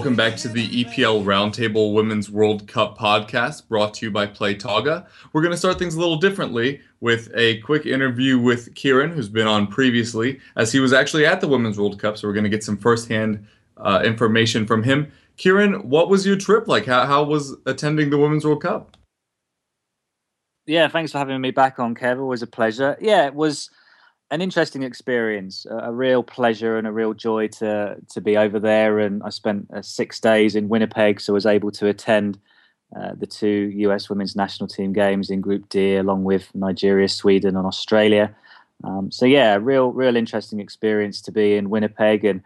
[0.00, 5.06] welcome back to the EPL Roundtable Women's World Cup podcast brought to you by Playtaga.
[5.34, 9.28] We're going to start things a little differently with a quick interview with Kieran, who's
[9.28, 12.16] been on previously, as he was actually at the Women's World Cup.
[12.16, 13.46] So we're going to get some firsthand
[13.76, 15.12] uh, information from him.
[15.36, 16.86] Kieran, what was your trip like?
[16.86, 18.96] How, how was attending the Women's World Cup?
[20.64, 22.18] Yeah, thanks for having me back on, Kev.
[22.18, 22.96] Always a pleasure.
[23.02, 23.68] Yeah, it was
[24.30, 28.98] an interesting experience, a, real pleasure and a real joy to to be over there.
[28.98, 32.38] And I spent uh, six days in Winnipeg, so I was able to attend
[32.96, 37.56] uh, the two US Women's National Team games in Group D, along with Nigeria, Sweden,
[37.56, 38.34] and Australia.
[38.84, 42.40] Um, so yeah, real real interesting experience to be in Winnipeg and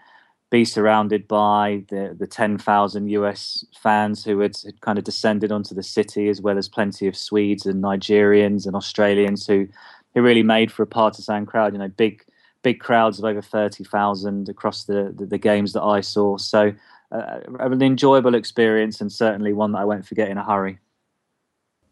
[0.50, 5.52] be surrounded by the the ten thousand US fans who had, had kind of descended
[5.52, 9.68] onto the city, as well as plenty of Swedes and Nigerians and Australians who
[10.14, 11.72] who really made for a partisan crowd.
[11.72, 12.24] You know, big
[12.62, 16.36] big crowds of over thirty thousand across the, the, the games that I saw.
[16.38, 16.72] So
[17.12, 20.78] uh, an enjoyable experience and certainly one that I won't forget in a hurry.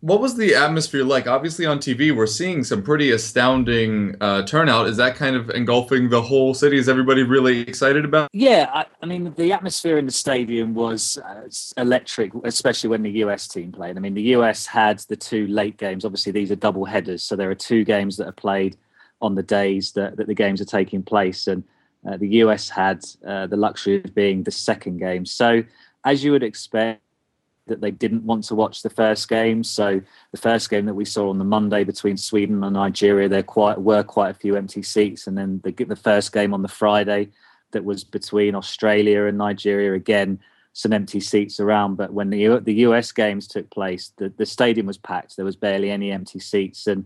[0.02, 1.28] What was the atmosphere like?
[1.28, 4.88] Obviously, on TV, we're seeing some pretty astounding uh, turnout.
[4.88, 6.76] Is that kind of engulfing the whole city?
[6.76, 8.28] Is everybody really excited about?
[8.32, 11.48] Yeah, I, I mean, the atmosphere in the stadium was uh,
[11.80, 13.96] electric, especially when the US team played.
[13.96, 16.04] I mean, the US had the two late games.
[16.04, 18.76] Obviously, these are double headers, so there are two games that are played
[19.20, 21.62] on the days that, that the games are taking place, and
[22.08, 25.24] uh, the US had uh, the luxury of being the second game.
[25.24, 25.62] So,
[26.04, 27.02] as you would expect
[27.66, 29.62] that they didn't want to watch the first game.
[29.62, 30.00] So
[30.32, 33.80] the first game that we saw on the Monday between Sweden and Nigeria, there quite
[33.80, 37.30] were quite a few empty seats, and then the, the first game on the Friday
[37.70, 40.38] that was between Australia and Nigeria again.
[40.74, 44.86] Some empty seats around, but when the the US games took place, the, the stadium
[44.86, 45.36] was packed.
[45.36, 47.04] There was barely any empty seats, and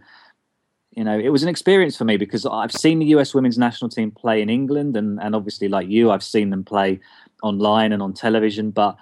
[0.93, 3.89] you know it was an experience for me because I've seen the US women's national
[3.89, 7.00] team play in England, and and obviously like you, I've seen them play
[7.43, 8.97] online and on television, but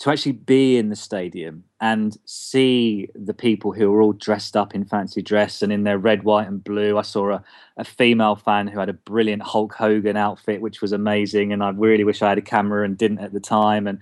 [0.00, 4.74] to actually be in the stadium and see the people who are all dressed up
[4.74, 6.96] in fancy dress and in their red, white, and blue.
[6.96, 7.44] I saw a,
[7.76, 11.52] a female fan who had a brilliant Hulk Hogan outfit, which was amazing.
[11.52, 13.86] And I really wish I had a camera and didn't at the time.
[13.86, 13.98] And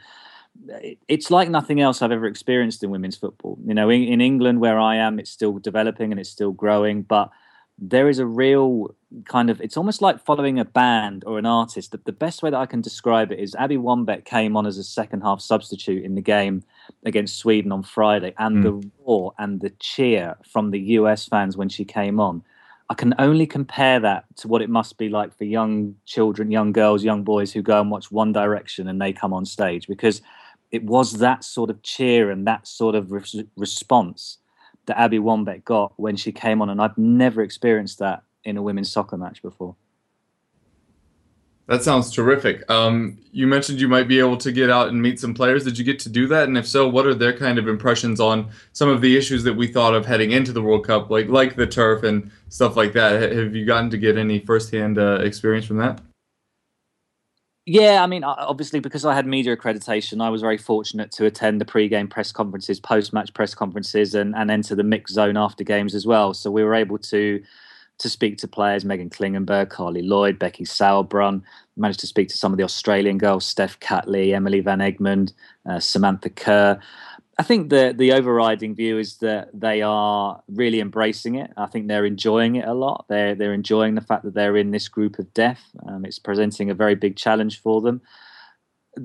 [0.69, 3.59] it, it's like nothing else I've ever experienced in women's football.
[3.67, 7.03] You know, in, in England, where I am, it's still developing and it's still growing.
[7.03, 7.31] But
[7.81, 8.94] there is a real
[9.25, 12.50] kind of it's almost like following a band or an artist the, the best way
[12.50, 16.05] that i can describe it is abby wambach came on as a second half substitute
[16.05, 16.62] in the game
[17.05, 18.62] against sweden on friday and Mm.
[18.65, 22.43] the roar and the cheer from the us fans when she came on
[22.91, 26.72] i can only compare that to what it must be like for young children young
[26.72, 30.21] girls young boys who go and watch one direction and they come on stage because
[30.71, 34.38] it was that sort of cheer and that sort of res- response
[34.88, 38.62] that Abby Wambach got when she came on, and I've never experienced that in a
[38.62, 39.76] women's soccer match before.
[41.69, 42.69] That sounds terrific.
[42.71, 45.65] Um, you mentioned you might be able to get out and meet some players.
[45.65, 46.49] Did you get to do that?
[46.49, 49.53] And if so, what are their kind of impressions on some of the issues that
[49.53, 52.94] we thought of heading into the World Cup, like like the turf and stuff like
[52.94, 53.20] that?
[53.32, 56.00] Have you gotten to get any firsthand uh, experience from that?
[57.71, 61.61] Yeah, I mean, obviously, because I had media accreditation, I was very fortunate to attend
[61.61, 65.95] the pre-game press conferences, post-match press conferences, and, and enter the mixed zone after games
[65.95, 66.33] as well.
[66.33, 67.43] So we were able to
[67.99, 71.43] to speak to players, Meghan Klingenberg, Carli Lloyd, Becky Sauerbrunn.
[71.77, 75.35] Managed to speak to some of the Australian girls, Steph Catley, Emily Van Egmond,
[75.69, 76.81] uh, Samantha Kerr.
[77.38, 81.52] I think the the overriding view is that they are really embracing it.
[81.56, 83.06] I think they're enjoying it a lot.
[83.08, 85.62] They're they're enjoying the fact that they're in this group of death.
[85.87, 88.02] Um, it's presenting a very big challenge for them.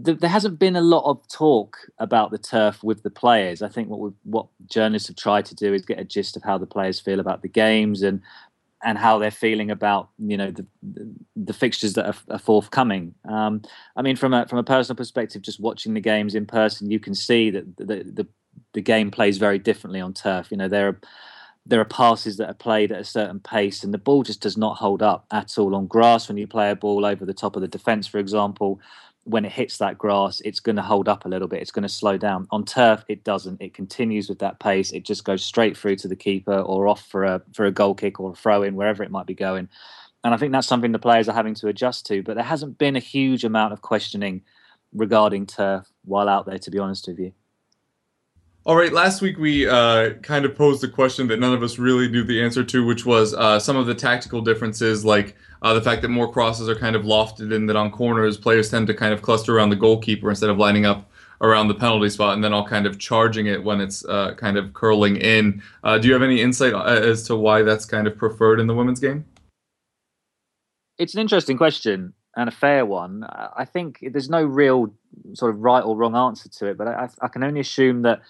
[0.06, 3.62] Th- There hasn't been a lot of talk about the turf with the players.
[3.62, 6.58] I think what what journalists have tried to do is get a gist of how
[6.58, 8.22] the players feel about the games and
[8.84, 10.66] and how they're feeling about you know the
[11.36, 13.14] the, fixtures that are, are forthcoming.
[13.28, 13.62] Um,
[13.96, 17.00] I mean, from a from a personal perspective, just watching the games in person, you
[17.00, 18.28] can see that the the,
[18.74, 20.52] the game plays very differently on turf.
[20.52, 21.00] You know, there are
[21.66, 24.58] there are passes that are played at a certain pace, and the ball just does
[24.58, 26.28] not hold up at all on grass.
[26.28, 28.80] When you play a ball over the top of the defence, for example,
[29.26, 31.62] when it hits that grass, it's going to hold up a little bit.
[31.62, 32.48] It's going to slow down.
[32.52, 33.62] On turf, it doesn't.
[33.62, 34.92] It continues with that pace.
[34.92, 37.96] It just goes straight through to the keeper or off for a for a goal
[37.96, 39.70] kick or a throw in, wherever it might be going.
[40.24, 42.22] And I think that's something the players are having to adjust to.
[42.24, 44.42] But there hasn't been a huge amount of questioning
[44.94, 47.34] regarding turf while out there, to be honest with you.
[48.66, 51.78] All right, last week we uh, kind of posed a question that none of us
[51.78, 55.74] really knew the answer to, which was uh, some of the tactical differences, like uh,
[55.74, 58.88] the fact that more crosses are kind of lofted and that on corners, players tend
[58.88, 61.12] to kind of cluster around the goalkeeper instead of lining up
[61.42, 64.58] around the penalty spot and then all kind of charging it when it's uh, kind
[64.58, 65.62] of curling in.
[65.84, 68.68] Uh, do you have any insight uh, as to why that's kind of preferred in
[68.68, 69.26] the women's game?
[70.98, 73.26] It's an interesting question and a fair one.
[73.58, 74.94] I think there's no real
[75.34, 78.22] sort of right or wrong answer to it, but I, I can only assume that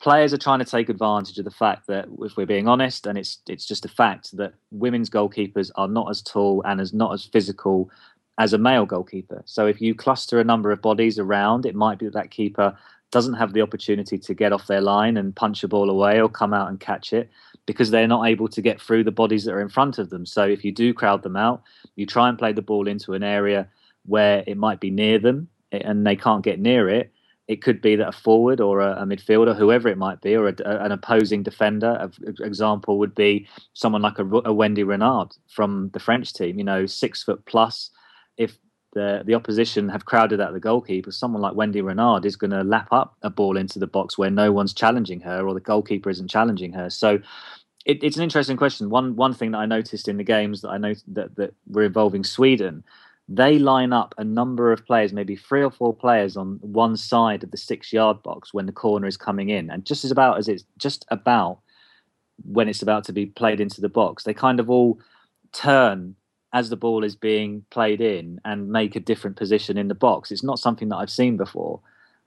[0.00, 3.16] players are trying to take advantage of the fact that, if we're being honest, and
[3.16, 7.12] it's it's just a fact that women's goalkeepers are not as tall and as not
[7.12, 7.90] as physical
[8.38, 9.42] as a male goalkeeper.
[9.44, 12.76] So if you cluster a number of bodies around, it might be that that keeper
[13.10, 16.28] doesn't have the opportunity to get off their line and punch a ball away or
[16.28, 17.28] come out and catch it
[17.66, 20.24] because they're not able to get through the bodies that are in front of them.
[20.24, 21.62] So if you do crowd them out,
[21.96, 23.68] you try and play the ball into an area
[24.06, 27.12] where it might be near them eh, and they can't get near it
[27.50, 30.46] it could be that a forward or a, a midfielder, whoever it might be, or
[30.46, 31.98] a, a, an opposing defender.
[32.00, 36.58] An example would be someone like a, Wendie Renard from the French team.
[36.58, 37.90] You know, six foot plus.
[38.36, 38.56] If
[38.92, 42.62] the the opposition have crowded out the goalkeeper, someone like Wendie Renard is going to
[42.62, 46.08] lap up a ball into the box where no one's challenging her or the goalkeeper
[46.08, 46.88] isn't challenging her.
[46.88, 47.18] So.
[47.86, 48.90] It, it's an interesting question.
[48.90, 51.84] One one thing that I noticed in the games that I know that, that were
[51.84, 52.84] involving Sweden
[53.32, 57.44] they line up a number of players, maybe three or four players on one side
[57.44, 59.70] of the six yard box when the corner is coming in.
[59.70, 61.60] And just as about as it's just about
[62.44, 64.98] when it's about to be played into the box, they kind of all
[65.52, 66.16] turn
[66.52, 70.32] as the ball is being played in and make a different position in the box.
[70.32, 71.80] It's not something that I've seen before.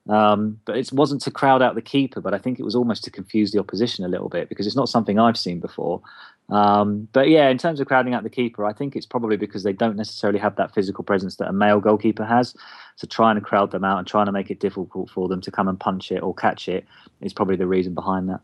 [0.09, 3.03] Um, but it wasn't to crowd out the keeper, but I think it was almost
[3.05, 6.01] to confuse the opposition a little bit because it's not something I've seen before.
[6.49, 9.63] Um, but yeah, in terms of crowding out the keeper, I think it's probably because
[9.63, 12.55] they don't necessarily have that physical presence that a male goalkeeper has.
[12.95, 15.51] So trying to crowd them out and trying to make it difficult for them to
[15.51, 16.85] come and punch it or catch it
[17.21, 18.41] is probably the reason behind that.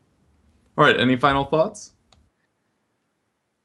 [0.77, 0.99] All right.
[0.99, 1.91] Any final thoughts?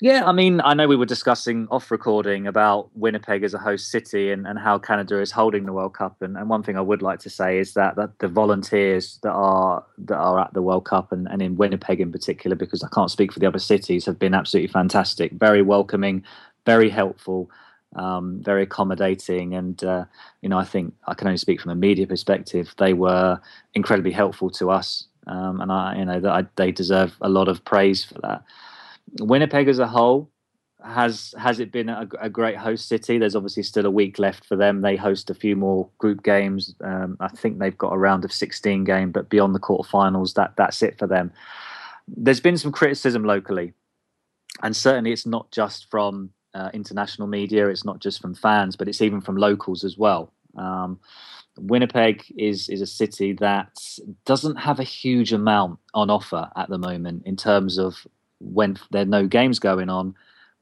[0.05, 3.91] Yeah, I mean, I know we were discussing off recording about Winnipeg as a host
[3.91, 6.21] city and, and how Canada is holding the World Cup.
[6.21, 9.33] And, and one thing I would like to say is that, that the volunteers that
[9.33, 12.89] are that are at the World Cup and, and in Winnipeg in particular, because I
[12.95, 16.23] can't speak for the other cities, have been absolutely fantastic, very welcoming,
[16.67, 17.51] very helpful.
[17.97, 20.05] Um, very accommodating, and uh,
[20.43, 22.75] you know, I think I can only speak from a media perspective.
[22.77, 23.41] They were
[23.73, 27.65] incredibly helpful to us, um, and I, you know, that they deserve a lot of
[27.65, 28.43] praise for that.
[29.21, 30.31] Winnipeg as a whole
[30.85, 33.17] has has it been a, a, great host city?
[33.17, 34.83] There's obviously still a week left for them.
[34.83, 36.75] They host a few more group games.
[36.83, 40.55] Um, I think they've got a round of 16 game, but beyond the quarterfinals, that
[40.57, 41.33] that's it for them.
[42.07, 43.73] There's been some criticism locally,
[44.63, 47.69] and certainly it's not just from uh, international media.
[47.69, 50.33] It's not just from fans, but it's even from locals as well.
[50.57, 51.01] Um,
[51.57, 53.79] Winnipeg is is a city that
[54.27, 58.07] doesn't have a huge amount on offer at the moment in terms of
[58.53, 60.15] when there are no games going on,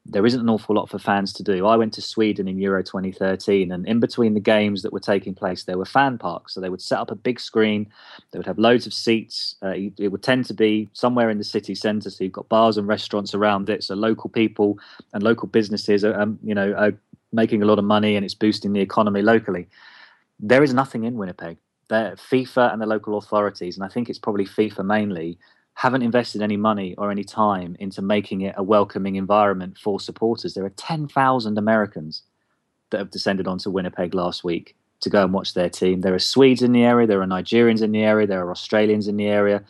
[0.05, 1.65] there isn't an awful lot for fans to do.
[1.65, 5.33] I went to Sweden in Euro 2013, and in between the games that were taking
[5.33, 6.53] place, there were fan parks.
[6.53, 7.89] So they would set up a big screen,
[8.31, 9.55] they would have loads of seats.
[9.63, 12.77] Uh, it would tend to be somewhere in the city centre, so you've got bars
[12.77, 13.83] and restaurants around it.
[13.83, 14.77] So local people
[15.13, 16.93] and local businesses are, um, you know, are
[17.31, 19.69] making a lot of money, and it's boosting the economy locally.
[20.37, 21.57] There is nothing in Winnipeg.
[21.87, 25.37] There, FIFA and the local authorities, and I think it's probably FIFA mainly,
[25.75, 30.53] haven't invested any money or any time into making it a welcoming environment for supporters.
[30.53, 32.23] There are 10,000 Americans
[32.91, 36.01] that have descended onto Winnipeg last week to go and watch their team.
[36.01, 39.07] There are Swedes in the area, there are Nigerians in the area, there are Australians
[39.07, 39.63] in the area.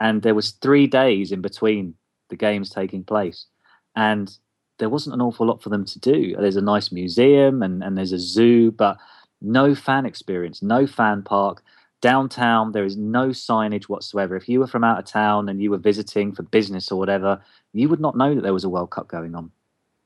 [0.00, 1.94] And there was 3 days in between
[2.28, 3.46] the games taking place.
[3.94, 4.36] And
[4.78, 6.34] there wasn't an awful lot for them to do.
[6.36, 8.96] There's a nice museum and, and there's a zoo, but
[9.40, 11.62] no fan experience, no fan park
[12.02, 14.36] downtown there is no signage whatsoever.
[14.36, 17.40] If you were from out of town and you were visiting for business or whatever
[17.72, 19.50] you would not know that there was a world cup going on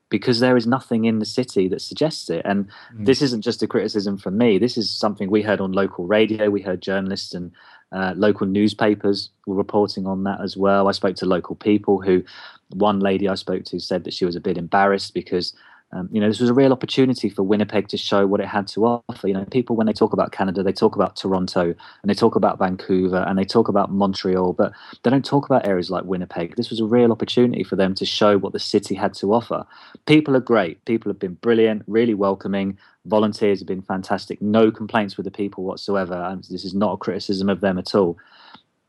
[0.09, 2.43] because there is nothing in the city that suggests it.
[2.45, 3.07] And mm.
[3.07, 4.59] this isn't just a criticism from me.
[4.59, 6.49] This is something we heard on local radio.
[6.49, 7.51] We heard journalists and
[7.91, 10.87] uh, local newspapers were reporting on that as well.
[10.87, 12.23] I spoke to local people who
[12.71, 15.55] one lady i spoke to said that she was a bit embarrassed because
[15.93, 18.67] Um, you know, this was a real opportunity for Winnipeg to show what it had
[18.69, 19.29] to offer.
[19.29, 22.35] You know, people when they talk about Canada, they talk about Toronto and they talk
[22.35, 26.57] about Vancouver and they talk about Montreal, but they don't talk about areas like Winnipeg.
[26.57, 29.65] This was a real opportunity for them to show what the city had to offer.
[30.07, 30.85] People are great.
[30.87, 32.77] People have been brilliant, really welcoming.
[33.05, 34.43] Volunteers have been fantastic.
[34.43, 36.15] No complaints with the people whatsoever.
[36.15, 38.19] And this is not a criticism of them at all.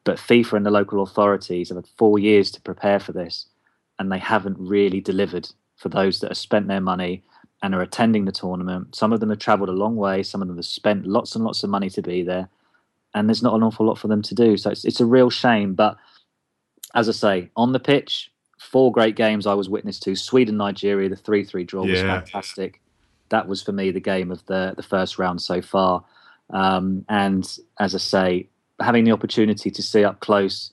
[0.03, 3.45] But FIFA and the local authorities have had four years to prepare for this,
[3.99, 7.23] and they haven't really delivered for those that have spent their money
[7.63, 8.95] and are attending the tournament.
[8.95, 10.23] Some of them have travelled a long way.
[10.23, 12.49] Some of them have spent lots and lots of money to be there,
[13.13, 14.57] and there's not an awful lot for them to do.
[14.57, 15.73] So it's it's a real shame.
[15.73, 15.97] But
[16.93, 20.15] as I say, on the pitch, four great games I was witness to.
[20.15, 22.81] Sweden Nigeria, the three three draw was fantastic.
[23.29, 26.03] That was for me the game of the the first round so far.
[26.49, 27.45] Um, and
[27.79, 30.71] as I say, having the opportunity to see up close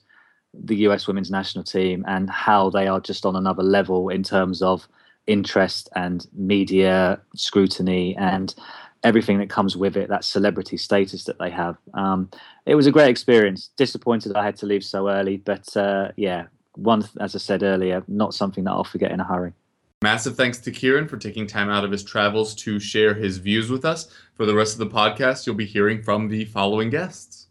[0.63, 4.61] the US women's national team and how they are just on another level in terms
[4.61, 4.87] of
[5.27, 8.55] interest and media scrutiny and
[9.03, 11.77] everything that comes with it, that celebrity status that they have.
[11.93, 12.29] Um,
[12.65, 13.69] it was a great experience.
[13.77, 16.45] Disappointed I had to leave so early, but uh, yeah,
[16.75, 19.53] one, as I said earlier, not something that I'll forget in a hurry.
[20.01, 23.69] Massive thanks to Kieran for taking time out of his travels to share his views
[23.69, 24.09] with us.
[24.35, 27.44] For the rest of the podcast, you'll be hearing from the following guests.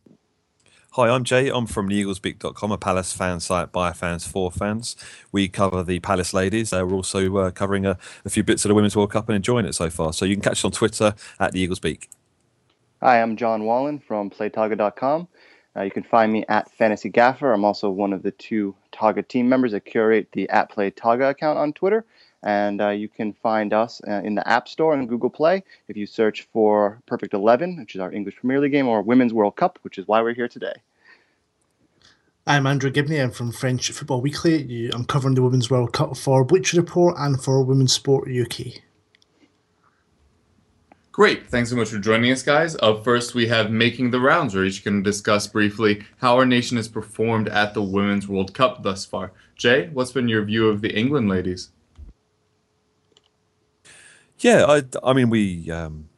[0.96, 1.48] Hi, I'm Jay.
[1.48, 4.94] I'm from theeaglesbeak.com, a Palace fan site by fans for fans.
[5.32, 6.72] We cover the Palace ladies.
[6.72, 9.34] Uh, we're also uh, covering a, a few bits of the Women's World Cup and
[9.34, 10.12] enjoying it so far.
[10.12, 12.10] So you can catch us on Twitter at the Eagles Beak.
[13.02, 15.26] Hi, I'm John Wallen from PlayTaga.com.
[15.76, 17.52] Uh, you can find me at Fantasy Gaffer.
[17.52, 21.72] I'm also one of the two Taga team members that curate the at account on
[21.72, 22.04] Twitter.
[22.44, 25.96] And uh, you can find us uh, in the App Store and Google Play if
[25.96, 29.56] you search for Perfect 11, which is our English Premier League game, or Women's World
[29.56, 30.74] Cup, which is why we're here today.
[32.46, 33.18] I'm Andrew Gibney.
[33.18, 34.90] I'm from French Football Weekly.
[34.92, 38.82] I'm covering the Women's World Cup for Bleacher Report and for Women's Sport UK.
[41.10, 41.48] Great.
[41.48, 42.76] Thanks so much for joining us, guys.
[42.82, 46.76] Up first, we have Making the Rounds, where each can discuss briefly how our nation
[46.76, 49.32] has performed at the Women's World Cup thus far.
[49.56, 51.70] Jay, what's been your view of the England ladies?
[54.44, 56.10] Yeah, I, I mean, we um,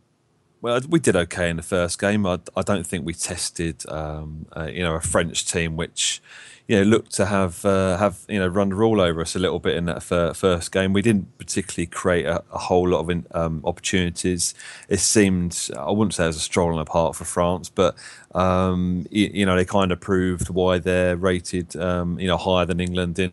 [0.61, 2.27] well, we did okay in the first game.
[2.27, 6.21] I, I don't think we tested, um, uh, you know, a French team which,
[6.67, 9.39] you know, looked to have uh, have you know run the rule over us a
[9.39, 10.93] little bit in that fir- first game.
[10.93, 14.55] We didn't particularly create a, a whole lot of in, um, opportunities.
[14.89, 17.95] It seemed I wouldn't say it was a stroll in the park for France, but
[18.35, 22.67] um, you, you know they kind of proved why they're rated, um, you know, higher
[22.67, 23.31] than England in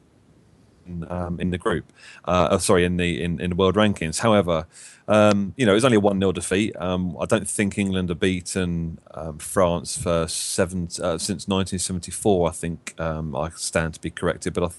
[1.10, 1.92] um, in the group.
[2.26, 4.20] Uh, oh, sorry, in the in, in the world rankings.
[4.20, 4.68] However,
[5.08, 6.76] um, you know, it was only a one 0 defeat.
[6.78, 12.50] Um, I don't think England have beaten um, France for seven uh, since 1974.
[12.50, 14.70] I think um, I stand to be corrected, but I.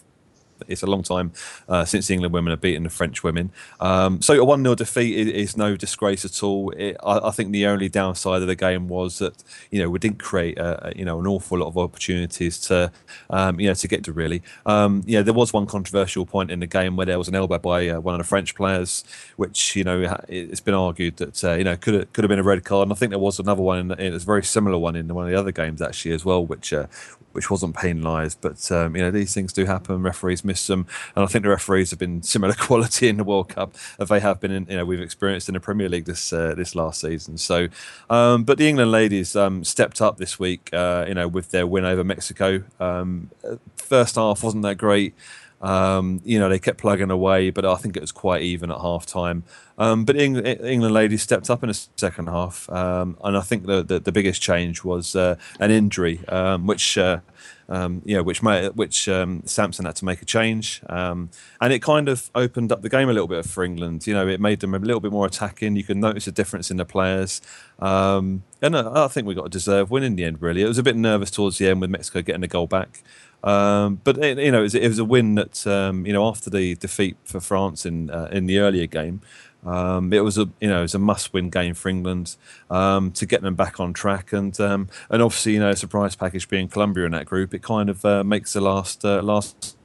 [0.68, 1.32] It's a long time
[1.68, 3.50] uh, since the England women have beaten the French women.
[3.80, 6.70] Um, so a 1 0 defeat is, is no disgrace at all.
[6.70, 9.98] It, I, I think the only downside of the game was that, you know, we
[9.98, 12.92] didn't create, a, you know, an awful lot of opportunities to,
[13.30, 14.42] um, you know, to get to really.
[14.66, 17.58] Um, yeah, there was one controversial point in the game where there was an elbow
[17.58, 19.04] by uh, one of the French players,
[19.36, 22.38] which, you know, it's been argued that, uh, you know, could have, could have been
[22.38, 22.86] a red card.
[22.86, 25.12] And I think there was another one, in, in, it's a very similar one in
[25.12, 26.86] one of the other games actually as well, which, uh,
[27.34, 28.40] which wasn't penalised.
[28.40, 30.02] But um, you know these things do happen.
[30.02, 30.86] Referees miss some.
[31.14, 34.20] and I think the referees have been similar quality in the World Cup as they
[34.20, 37.00] have been in you know we've experienced in the Premier League this uh, this last
[37.00, 37.38] season.
[37.38, 37.68] So,
[38.10, 40.70] um, but the England ladies um, stepped up this week.
[40.72, 42.62] Uh, you know with their win over Mexico.
[42.80, 43.30] Um,
[43.76, 45.14] first half wasn't that great.
[45.64, 48.78] Um, you know, they kept plugging away, but I think it was quite even at
[48.80, 49.44] half time.
[49.78, 53.64] Um, but Eng- England ladies stepped up in the second half, um, and I think
[53.64, 57.20] the, the, the biggest change was uh, an injury, um, which uh,
[57.68, 61.30] um, you know, which made, which um, Sampson had to make a change, um,
[61.60, 64.06] and it kind of opened up the game a little bit for England.
[64.06, 65.76] You know, it made them a little bit more attacking.
[65.76, 67.40] You can notice a difference in the players,
[67.78, 70.42] um, and I, I think we got a deserved win in the end.
[70.42, 73.02] Really, it was a bit nervous towards the end with Mexico getting the goal back.
[73.44, 76.26] Um, but it, you know, it was, it was a win that um, you know
[76.26, 79.20] after the defeat for France in uh, in the earlier game,
[79.66, 82.36] um, it was a you know it was a must-win game for England
[82.70, 86.48] um, to get them back on track, and um, and obviously you know surprise package
[86.48, 89.76] being Colombia in that group, it kind of uh, makes the last uh, last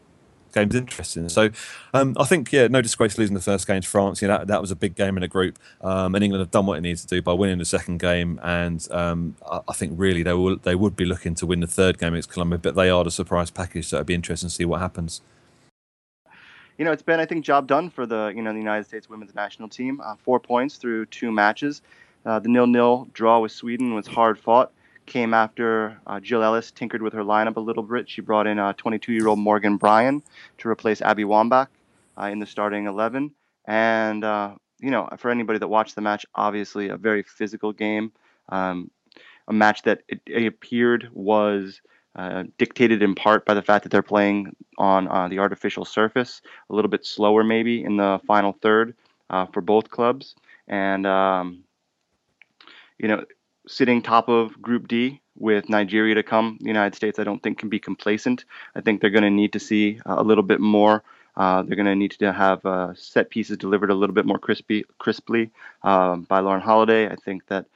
[0.54, 1.30] games interesting.
[1.30, 1.50] So
[1.94, 4.22] um, I think yeah, no disgrace losing the first game to France.
[4.22, 6.52] You know that, that was a big game in a group, um, and England have
[6.52, 8.40] done what it needs to do by winning the second game.
[8.44, 11.68] And um, I, I think really they will they would be looking to win the
[11.68, 14.56] third game against Colombia, but they are the surprise package, so it'd be interesting to
[14.56, 15.22] see what happens.
[16.78, 19.10] You know, it's been, I think, job done for the you know the United States
[19.10, 20.00] women's national team.
[20.02, 21.82] Uh, four points through two matches.
[22.26, 24.72] Uh, the nil-nil draw with Sweden was hard fought.
[25.10, 28.08] Came after uh, Jill Ellis tinkered with her lineup a little bit.
[28.08, 30.22] She brought in uh, 22-year-old Morgan Brian
[30.60, 31.66] to replace Abby Wambach
[32.16, 33.32] uh, in the starting 11.
[33.66, 38.12] And uh, you know, for anybody that watched the match, obviously a very physical game,
[38.50, 38.92] um,
[39.48, 41.82] a match that it, it appeared was
[42.16, 46.40] uh, dictated in part by the fact that they're playing on the artificial surface,
[46.70, 48.94] a little bit slower maybe in the final third
[49.52, 50.36] for both clubs,
[50.68, 51.64] and um,
[53.00, 53.24] you know,
[53.70, 57.60] sitting top of Group D with Nigeria to come, the United States I don't think
[57.60, 58.44] can be complacent.
[58.76, 61.04] I think they're going to need to see a little bit more.
[61.38, 64.40] Uh, they're going to need to have uh, set pieces delivered a little bit more
[64.40, 65.52] crispy, crisply
[65.84, 67.08] um, by Lauren Holiday.
[67.08, 67.68] I think that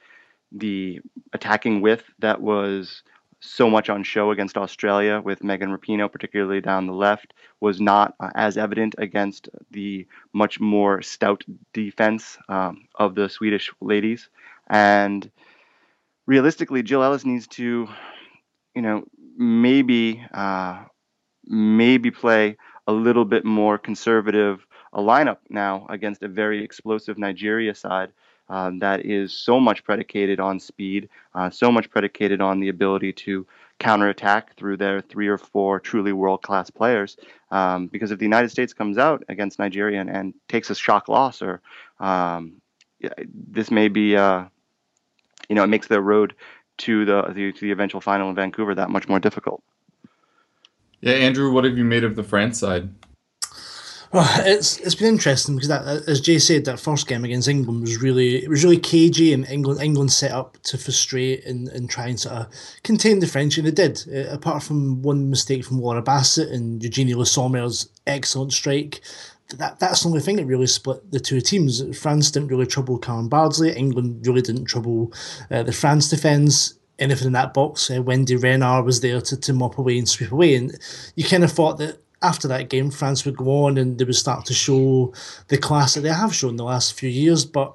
[0.50, 1.00] the
[1.32, 3.04] attacking width that was
[3.38, 8.14] so much on show against Australia with Megan Rapinoe, particularly down the left, was not
[8.18, 14.28] uh, as evident against the much more stout defense um, of the Swedish ladies.
[14.68, 15.30] And
[16.26, 17.88] realistically, Jill Ellis needs to,
[18.74, 19.04] you know,
[19.36, 20.84] maybe uh,
[21.46, 27.74] maybe play a little bit more conservative a lineup now against a very explosive Nigeria
[27.74, 28.12] side
[28.48, 33.12] uh, that is so much predicated on speed, uh, so much predicated on the ability
[33.12, 33.46] to
[33.80, 37.16] counterattack through their three or four truly world class players.
[37.50, 41.08] Um, because if the United States comes out against Nigeria and, and takes a shock
[41.08, 41.60] loss, or
[41.98, 42.60] um,
[43.26, 44.44] this may be, uh,
[45.48, 46.34] you know, it makes their road
[46.78, 49.62] to the, the to the eventual final in Vancouver that much more difficult.
[51.00, 52.88] Yeah, Andrew, what have you made of the France side?
[54.14, 57.80] Well, it's it's been interesting because that, as Jay said, that first game against England
[57.80, 61.90] was really it was really cagey, and England England set up to frustrate and, and
[61.90, 62.46] try and sort of
[62.84, 64.04] contain the French, and they did.
[64.08, 69.00] Uh, apart from one mistake from Laura Bassett and Eugenie Le Sommer's excellent strike,
[69.50, 71.82] that that's the only thing that really split the two teams.
[71.96, 73.72] France didn't really trouble Karen Bardsley.
[73.72, 75.12] England really didn't trouble
[75.50, 76.74] uh, the France defence.
[76.98, 80.30] Anything in that box, uh, Wendie Renard was there to, to mop away and sweep
[80.30, 80.78] away, and
[81.16, 84.14] you kind of thought that after that game, France would go on and they would
[84.14, 85.12] start to show
[85.48, 87.44] the class that they have shown the last few years.
[87.44, 87.74] But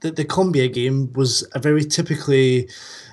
[0.00, 2.68] the, the Colombia game was a very typically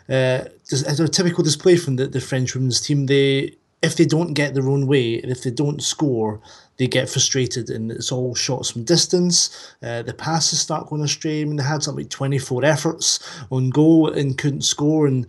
[0.07, 3.07] uh, a typical display from the, the French women's team.
[3.07, 6.41] They if they don't get their own way and if they don't score,
[6.77, 9.73] they get frustrated and it's all shots from distance.
[9.81, 11.41] Uh, the passes start going astray.
[11.41, 13.19] I mean, they had something like 24 efforts
[13.51, 15.07] on goal and couldn't score.
[15.07, 15.27] And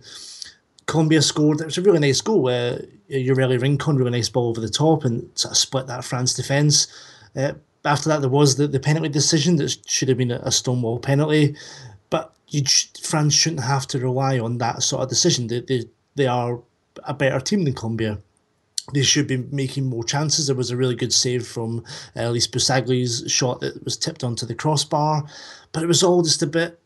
[0.87, 1.61] Colombia scored.
[1.61, 2.47] It was a really nice goal.
[2.47, 6.33] Uh, Yoreli Rincon, really nice ball over the top and sort of split that France
[6.33, 6.87] defence.
[7.35, 7.53] Uh,
[7.85, 10.99] after that, there was the, the penalty decision that should have been a, a stonewall
[10.99, 11.55] penalty.
[12.09, 12.63] But you,
[13.01, 15.47] France shouldn't have to rely on that sort of decision.
[15.47, 15.83] They, they,
[16.15, 16.59] they are
[17.03, 18.19] a better team than Colombia.
[18.93, 20.47] They should be making more chances.
[20.47, 21.83] There was a really good save from
[22.15, 25.25] uh, Elise Bussaglia's shot that was tipped onto the crossbar,
[25.73, 26.79] but it was all just a bit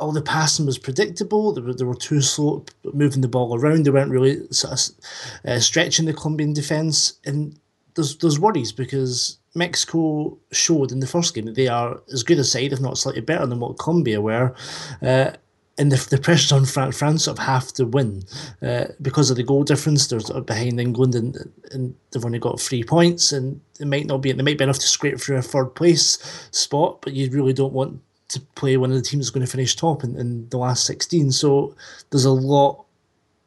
[0.00, 1.52] all the passing was predictable.
[1.52, 3.84] They were, they were too slow moving the ball around.
[3.84, 4.96] They weren't really sort of
[5.44, 7.18] uh, stretching the Colombian defence.
[7.24, 7.58] And
[7.94, 12.38] there's there's worries because Mexico showed in the first game that they are as good
[12.38, 14.54] a side, if not slightly better than what Colombia were.
[15.02, 15.32] Uh,
[15.80, 18.22] and the, the pressure on France, France sort of have to win
[18.60, 20.06] uh, because of the goal difference.
[20.06, 24.04] They're sort of behind England and, and they've only got three points and it might
[24.04, 27.30] not be, they might be enough to scrape through a third place spot, but you
[27.30, 30.16] really don't want to play one of the teams that's going to finish top in,
[30.16, 31.32] in the last 16.
[31.32, 31.74] So
[32.10, 32.84] there's a lot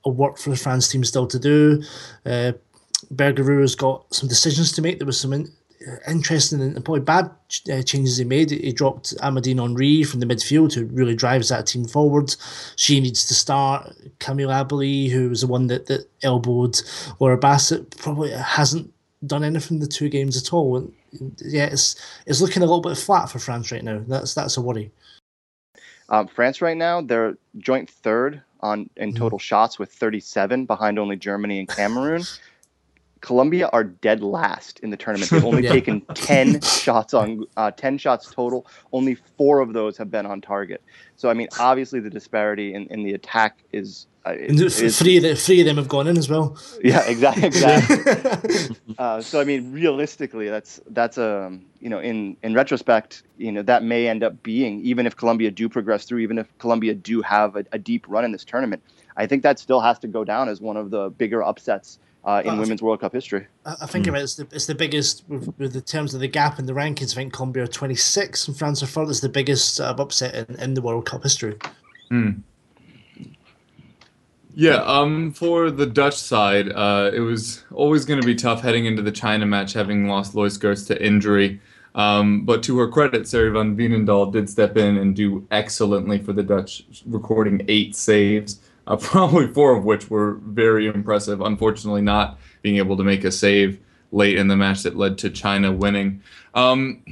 [0.03, 1.83] of work for the France team still to do.
[2.25, 2.53] Uh,
[3.13, 4.97] Bergeroo has got some decisions to make.
[4.97, 5.51] There was some in,
[6.07, 7.25] interesting and probably bad
[7.71, 8.51] uh, changes he made.
[8.51, 12.35] He dropped Amandine Henry from the midfield, who really drives that team forward.
[12.75, 13.93] She needs to start.
[14.19, 16.81] Camille Abily, who was the one that, that elbowed
[17.19, 18.91] Laura Bassett, probably hasn't
[19.25, 20.77] done anything in the two games at all.
[20.77, 20.93] And
[21.39, 24.03] yeah, it's it's looking a little bit flat for France right now.
[24.07, 24.91] That's that's a worry.
[26.09, 29.17] Um, France right now they're joint third on in mm-hmm.
[29.17, 29.41] total mm.
[29.41, 32.23] shots with 37, behind only Germany and Cameroon.
[33.23, 35.31] Colombia are dead last in the tournament.
[35.31, 35.71] They've only yeah.
[35.71, 38.67] taken 10 shots on uh, 10 shots total.
[38.91, 40.83] Only four of those have been on target.
[41.15, 45.35] So I mean, obviously the disparity in, in the attack is uh, three, of the,
[45.37, 46.57] three of them have gone in as well.
[46.83, 47.45] Yeah, exactly.
[47.45, 48.75] exactly.
[48.97, 53.51] uh, so I mean, realistically, that's that's a um, you know in in retrospect, you
[53.51, 56.93] know that may end up being even if Colombia do progress through, even if Colombia
[56.93, 58.81] do have a, a deep run in this tournament,
[59.17, 62.41] I think that still has to go down as one of the bigger upsets uh,
[62.45, 63.47] in Women's World Cup history.
[63.65, 64.17] I think mm.
[64.21, 67.13] it's the it's the biggest with, with, the terms of the gap in the rankings.
[67.13, 69.09] I think Colombia are 26 and France are third.
[69.09, 71.57] It's the biggest uh, upset in, in the World Cup history.
[72.11, 72.41] Mm.
[74.55, 78.85] Yeah, um, for the Dutch side, uh, it was always going to be tough heading
[78.85, 81.59] into the China match, having lost Loes Geurts to injury.
[81.95, 86.33] Um, but to her credit, Sari van Veenendaal did step in and do excellently for
[86.33, 91.41] the Dutch, recording eight saves, uh, probably four of which were very impressive.
[91.41, 93.79] Unfortunately, not being able to make a save
[94.11, 96.21] late in the match that led to China winning.
[96.53, 97.03] Um,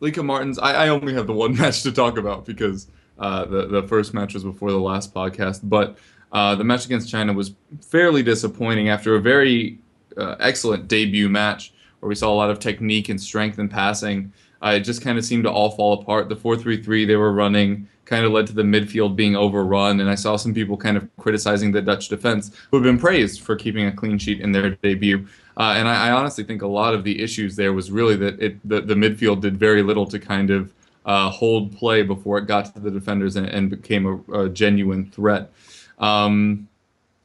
[0.00, 0.58] Lieke Martens.
[0.58, 2.88] I, I only have the one match to talk about because
[3.18, 5.60] uh, the the first match was before the last podcast.
[5.62, 5.98] But
[6.32, 9.78] uh, the match against China was fairly disappointing after a very
[10.16, 14.32] uh, excellent debut match where we saw a lot of technique and strength and passing.
[14.62, 16.28] Uh, it just kind of seemed to all fall apart.
[16.28, 20.14] The 4-3-3 they were running kind of led to the midfield being overrun, and I
[20.14, 23.84] saw some people kind of criticizing the Dutch defense, who have been praised for keeping
[23.86, 25.26] a clean sheet in their debut.
[25.58, 28.40] Uh, and I, I, honestly think a lot of the issues there was really that
[28.40, 30.72] it the, the midfield did very little to kind of
[31.04, 35.10] uh, hold play before it got to the defenders and, and became a, a, genuine
[35.10, 35.50] threat.
[35.98, 36.68] Um,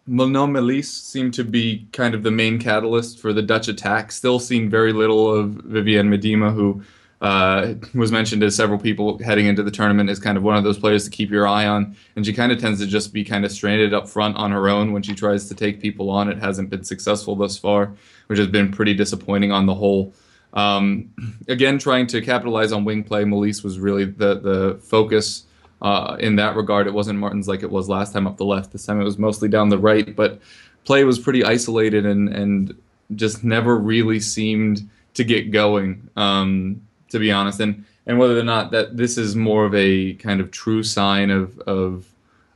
[0.08, 4.12] Melis seemed to be kind of the main catalyst for the Dutch attack.
[4.12, 6.84] Still seen very little of Vivianne Miedema, who
[7.24, 10.66] uh, was mentioned as several people heading into the tournament as kind of one of
[10.66, 11.96] those players to keep your eye on.
[12.18, 14.68] And she kind of tends to just be kind of stranded up front on her
[14.68, 16.30] own when she tries to take people on.
[16.30, 17.94] It hasn't been successful thus far,
[18.28, 20.14] which has been pretty disappointing on the whole.
[20.52, 21.12] Um,
[21.48, 25.46] again, trying to capitalize on wing play, Melis was really the the focus
[25.82, 26.88] uh, in that regard.
[26.88, 28.74] It wasn't Martens like it was last time up the left.
[28.74, 30.42] This time it was mostly down the right, but
[30.84, 32.76] play was pretty isolated and and
[33.16, 36.10] just never really seemed to get going.
[36.18, 36.82] Um,
[37.14, 40.42] to be honest, and and whether or not that this is more of a kind
[40.42, 42.06] of true sign of of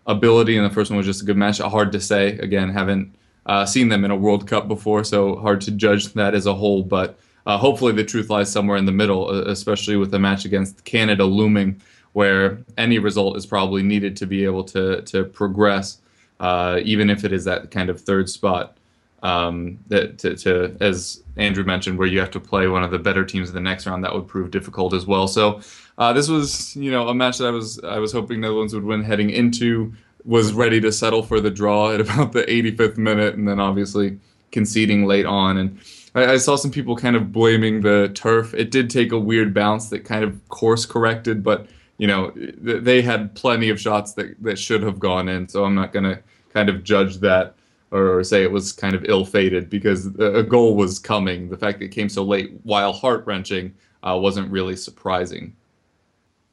[0.05, 1.59] ability, and the first one was just a good match.
[1.59, 2.37] Hard to say.
[2.39, 3.15] Again, haven't
[3.45, 6.53] uh, seen them in a World Cup before, so hard to judge that as a
[6.53, 6.83] whole.
[6.83, 10.83] But uh, hopefully, the truth lies somewhere in the middle, especially with a match against
[10.83, 11.79] Canada looming,
[12.13, 15.99] where any result is probably needed to be able to to progress,
[16.39, 18.76] uh, even if it is that kind of third spot
[19.23, 22.99] um, that to, to, as Andrew mentioned, where you have to play one of the
[22.99, 25.27] better teams in the next round, that would prove difficult as well.
[25.27, 25.61] So
[25.97, 28.83] uh, this was, you know, a match that I was I was hoping Netherlands would
[28.83, 29.93] win heading into.
[30.25, 34.19] Was ready to settle for the draw at about the 85th minute, and then obviously
[34.51, 35.57] conceding late on.
[35.57, 35.79] And
[36.13, 38.53] I, I saw some people kind of blaming the turf.
[38.53, 43.01] It did take a weird bounce that kind of course corrected, but you know they
[43.01, 45.47] had plenty of shots that that should have gone in.
[45.47, 46.21] So I'm not going to
[46.53, 47.55] kind of judge that
[47.91, 51.49] or say it was kind of ill-fated because a goal was coming.
[51.49, 53.73] The fact that it came so late, while heart-wrenching,
[54.03, 55.55] uh, wasn't really surprising.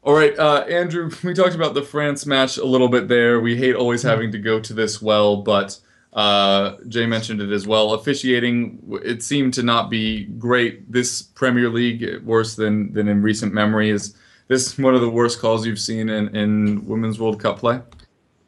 [0.02, 3.40] All right, uh, Andrew, we talked about the France match a little bit there.
[3.40, 5.78] We hate always having to go to this well, but
[6.12, 7.94] uh, Jay mentioned it as well.
[7.94, 13.52] Officiating, it seemed to not be great this Premier League, worse than, than in recent
[13.52, 13.90] memory.
[13.90, 14.14] Is
[14.46, 17.80] this one of the worst calls you've seen in, in Women's World Cup play?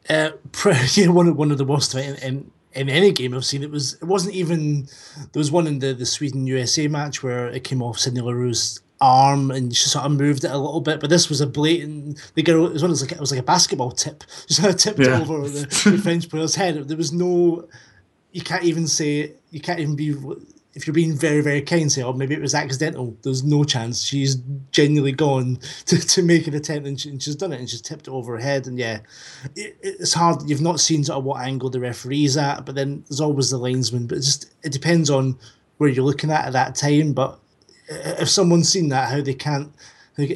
[0.09, 0.29] Uh,
[0.93, 1.93] yeah, one of one of the worst.
[1.95, 3.63] And, and in any game I've seen.
[3.63, 7.47] It was it wasn't even there was one in the the Sweden USA match where
[7.47, 10.99] it came off Sydney Leroux's arm and she sort of moved it a little bit,
[10.99, 12.31] but this was a blatant.
[12.35, 14.99] The girl it was like it was like a basketball tip, just kind of tipped
[14.99, 15.19] yeah.
[15.19, 16.87] over the, the French player's head.
[16.87, 17.67] There was no.
[18.31, 20.15] You can't even say you can't even be
[20.77, 23.17] if you're being very, very kind, say, oh, maybe it was accidental.
[23.23, 24.03] There's no chance.
[24.03, 24.35] She's
[24.71, 27.81] genuinely gone to, to make an attempt and, she, and she's done it and she's
[27.81, 28.67] tipped it over her head.
[28.67, 28.99] And yeah,
[29.55, 30.47] it, it's hard.
[30.47, 33.57] You've not seen sort of what angle the referee's at, but then there's always the
[33.57, 34.05] linesman.
[34.05, 35.39] But it just it depends on
[35.77, 37.13] where you're looking at at that time.
[37.13, 37.39] But
[37.89, 39.73] if someone's seen that, how they can't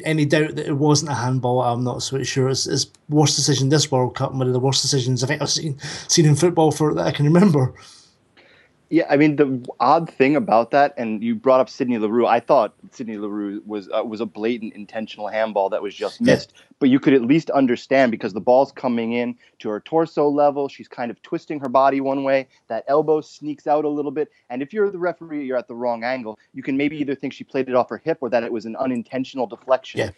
[0.04, 2.48] any doubt that it wasn't a handball, I'm not so sure.
[2.48, 5.78] It's, worst decision this World Cup, one of the worst decisions I've ever seen
[6.08, 7.74] seen in football for that I can remember.
[8.92, 12.26] Yeah, I mean the odd thing about that, and you brought up Sydney Leroux.
[12.26, 16.52] I thought Sydney Leroux was uh, was a blatant intentional handball that was just missed.
[16.54, 16.62] Yeah.
[16.78, 20.68] But you could at least understand because the ball's coming in to her torso level.
[20.68, 22.48] She's kind of twisting her body one way.
[22.68, 25.74] That elbow sneaks out a little bit, and if you're the referee, you're at the
[25.74, 26.38] wrong angle.
[26.52, 28.66] You can maybe either think she played it off her hip or that it was
[28.66, 30.00] an unintentional deflection.
[30.00, 30.10] Yeah.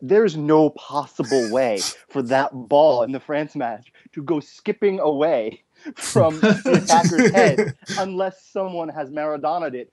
[0.00, 5.64] There's no possible way for that ball in the France match to go skipping away
[5.94, 9.92] from the attacker's head unless someone has Maradona'd it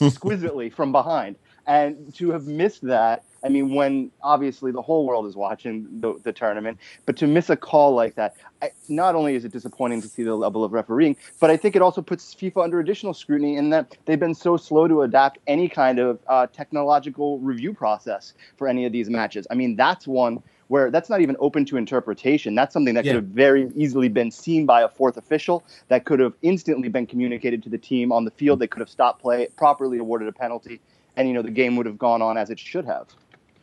[0.00, 1.36] exquisitely from behind.
[1.66, 6.18] And to have missed that, I mean, when obviously the whole world is watching the,
[6.24, 10.00] the tournament, but to miss a call like that, I, not only is it disappointing
[10.02, 13.12] to see the level of refereeing, but I think it also puts FIFA under additional
[13.12, 17.74] scrutiny in that they've been so slow to adapt any kind of uh, technological review
[17.74, 19.46] process for any of these matches.
[19.50, 22.54] I mean, that's one where that's not even open to interpretation.
[22.54, 23.12] That's something that yeah.
[23.12, 27.06] could have very easily been seen by a fourth official, that could have instantly been
[27.06, 28.60] communicated to the team on the field.
[28.60, 30.80] They could have stopped play, properly awarded a penalty,
[31.16, 33.08] and you know the game would have gone on as it should have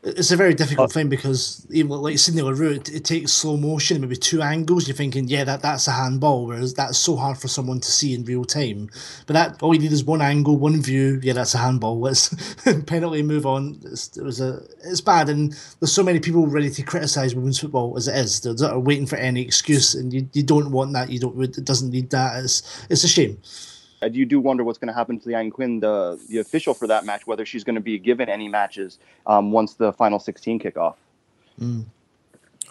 [0.06, 3.58] it's a very difficult uh, thing because even like Sydney Leroux, it, it takes slow
[3.58, 4.88] motion, maybe two angles.
[4.88, 8.14] You're thinking, yeah, that that's a handball, whereas that's so hard for someone to see
[8.14, 8.90] in real time.
[9.26, 11.20] But that all you need is one angle, one view.
[11.24, 12.00] Yeah, that's a handball.
[12.06, 12.30] Let's
[12.84, 13.80] penalty, move on.
[13.84, 17.60] It's, it was a it's bad, and there's so many people ready to criticise women's
[17.60, 18.42] football as it is.
[18.42, 21.10] They're, they're waiting for any excuse, and you, you don't want that.
[21.10, 21.42] You don't.
[21.42, 22.44] It doesn't need that.
[22.44, 23.40] It's it's a shame.
[24.06, 26.88] Uh, you do wonder what's going to happen to Leanne Quinn, the the official for
[26.88, 30.60] that match, whether she's going to be given any matches um, once the final 16
[30.60, 30.98] kick off.
[31.60, 31.86] Mm.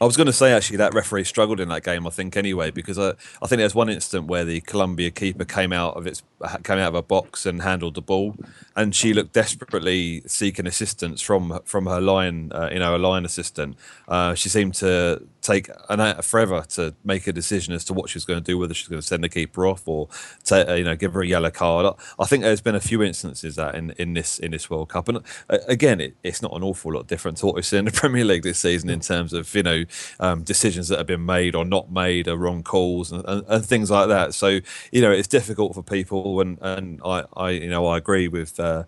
[0.01, 2.07] I was going to say actually that referee struggled in that game.
[2.07, 5.73] I think anyway because I, I think there's one instant where the Colombia keeper came
[5.73, 6.23] out of its
[6.65, 8.35] came out of a box and handled the ball,
[8.75, 13.25] and she looked desperately seeking assistance from from her line, uh, you know, a line
[13.25, 13.77] assistant.
[14.09, 18.09] Uh, she seemed to take an uh, forever to make a decision as to what
[18.09, 20.09] she's going to do, whether she's going to send the keeper off or
[20.51, 21.95] uh, you know give her a yellow card.
[22.19, 25.09] I think there's been a few instances that in, in this in this World Cup,
[25.09, 25.19] and
[25.51, 27.93] uh, again, it, it's not an awful lot different to what we've seen in the
[28.05, 29.85] Premier League this season in terms of you know
[30.19, 33.65] um, decisions that have been made or not made, or wrong calls and, and, and,
[33.67, 34.35] things like that.
[34.35, 38.29] So you know, it's difficult for people, and and I, I you know I agree
[38.29, 38.59] with.
[38.59, 38.85] Uh,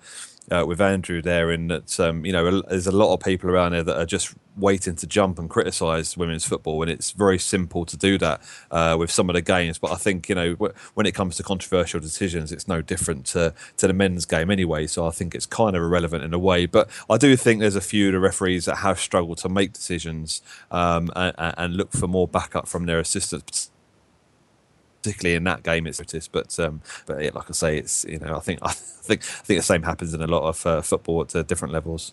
[0.51, 3.73] uh, with Andrew there in that um, you know there's a lot of people around
[3.73, 7.85] there that are just waiting to jump and criticise women's football, and it's very simple
[7.85, 9.79] to do that uh, with some of the games.
[9.79, 10.55] But I think you know
[10.95, 14.87] when it comes to controversial decisions, it's no different to to the men's game anyway.
[14.87, 16.67] So I think it's kind of irrelevant in a way.
[16.67, 19.73] But I do think there's a few of the referees that have struggled to make
[19.73, 23.71] decisions um, and, and look for more backup from their assistants
[25.07, 26.33] particularly in that game it's noticed.
[26.33, 29.45] But um, but yeah, like I say, it's you know I think I think I
[29.45, 32.13] think the same happens in a lot of uh, football at uh, different levels.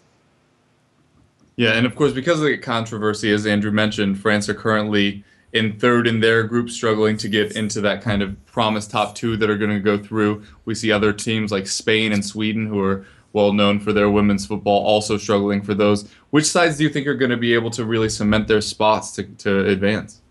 [1.56, 5.78] Yeah, and of course, because of the controversy, as Andrew mentioned, France are currently in
[5.78, 9.52] third in their group, struggling to get into that kind of promised top two that
[9.52, 10.44] are going to go through.
[10.66, 14.48] We see other teams like Spain and Sweden, who are well known for their women's
[14.48, 16.10] football, also struggling for those.
[16.32, 19.12] Which sides do you think are going to be able to really cement their spots
[19.14, 20.23] to, to advance?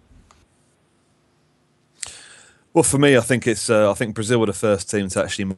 [2.75, 5.23] Well, for me, I think it's uh, I think Brazil were the first team to
[5.23, 5.57] actually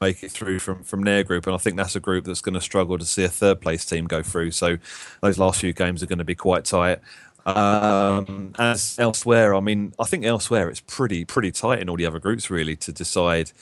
[0.00, 2.54] make it through from from their group, and I think that's a group that's going
[2.54, 4.52] to struggle to see a third place team go through.
[4.52, 4.78] So
[5.22, 7.00] those last few games are going to be quite tight.
[7.46, 12.06] Um, as elsewhere, I mean, I think elsewhere it's pretty pretty tight in all the
[12.06, 13.52] other groups really to decide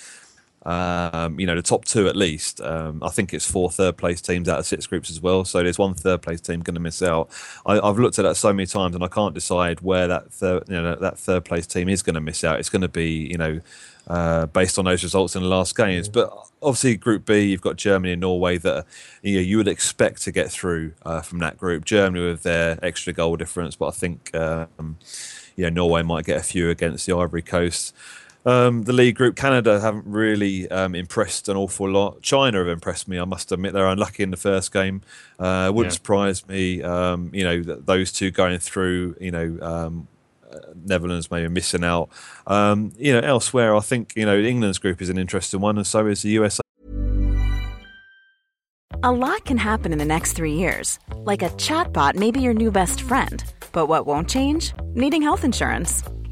[0.64, 2.60] um, you know, the top two at least.
[2.60, 5.44] Um, I think it's four third place teams out of six groups as well.
[5.44, 7.30] So there's one third place team going to miss out.
[7.66, 10.64] I, have looked at that so many times and I can't decide where that third,
[10.68, 12.58] you know, that third place team is going to miss out.
[12.60, 13.60] It's going to be, you know,
[14.06, 16.08] uh, based on those results in the last games.
[16.08, 16.30] But
[16.62, 18.86] obviously, Group B, you've got Germany and Norway that
[19.22, 21.84] you, know, you would expect to get through uh, from that group.
[21.84, 24.98] Germany with their extra goal difference, but I think um,
[25.56, 27.94] you know Norway might get a few against the Ivory Coast.
[28.46, 32.20] Um, the league group, Canada haven't really um, impressed an awful lot.
[32.20, 33.18] China have impressed me.
[33.18, 35.00] I must admit they're unlucky in the first game.
[35.38, 35.96] Uh, wouldn't yeah.
[35.96, 36.82] surprise me.
[36.82, 39.16] Um, you know those two going through.
[39.20, 40.08] You know um,
[40.52, 42.10] uh, Netherlands maybe missing out.
[42.46, 45.86] Um, you know elsewhere, I think you know England's group is an interesting one, and
[45.86, 46.60] so is the USA.
[49.02, 52.54] A lot can happen in the next three years, like a chatbot may be your
[52.54, 53.44] new best friend.
[53.72, 54.72] But what won't change?
[54.94, 56.02] Needing health insurance.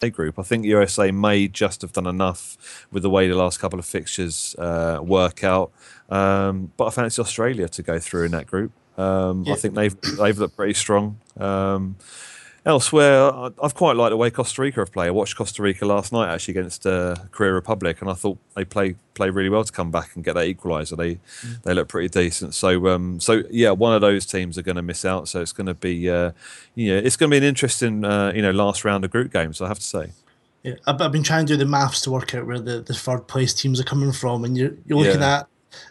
[0.00, 0.38] Group.
[0.38, 3.86] I think USA may just have done enough with the way the last couple of
[3.86, 5.72] fixtures uh, work out.
[6.10, 8.72] Um, but I fancy Australia to go through in that group.
[8.98, 9.54] Um, yeah.
[9.54, 11.18] I think they've they've looked pretty strong.
[11.38, 11.96] Um,
[12.66, 13.30] Elsewhere,
[13.62, 15.06] I've quite liked the way Costa Rica have played.
[15.06, 18.64] I watched Costa Rica last night actually against uh, Korea Republic, and I thought they
[18.64, 20.96] play play really well to come back and get that equaliser.
[20.96, 21.62] They mm.
[21.62, 22.54] they look pretty decent.
[22.54, 25.28] So um, so yeah, one of those teams are going to miss out.
[25.28, 26.32] So it's going to be uh,
[26.74, 29.60] yeah, it's going to be an interesting uh, you know last round of group games.
[29.60, 30.10] I have to say.
[30.64, 32.94] Yeah, I've, I've been trying to do the maths to work out where the, the
[32.94, 35.36] third place teams are coming from, and you're you're looking yeah.
[35.36, 35.48] at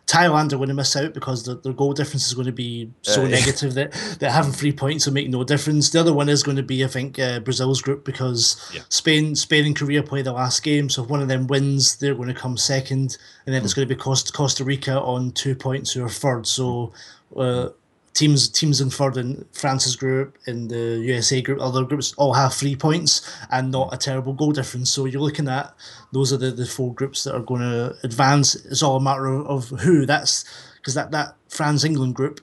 [0.07, 2.91] Thailand are going to miss out because the, their goal difference is going to be
[3.01, 5.89] so uh, negative that, that having three points will make no difference.
[5.89, 8.81] The other one is going to be, I think, uh, Brazil's group because yeah.
[8.89, 10.89] Spain, Spain and Korea play the last game.
[10.89, 13.65] So if one of them wins, they're going to come second, and then mm.
[13.65, 16.47] it's going to be Costa, Costa Rica on two points who are third.
[16.47, 16.93] So.
[17.35, 17.69] Uh,
[18.15, 22.53] teams teams in third in France's group, in the USA group, other groups all have
[22.53, 24.89] three points and not a terrible goal difference.
[24.89, 25.75] So you're looking at
[26.11, 28.55] those are the, the four groups that are going to advance.
[28.55, 30.07] It's all a matter of, of who.
[30.07, 30.45] That's
[30.77, 32.41] because that, that France England group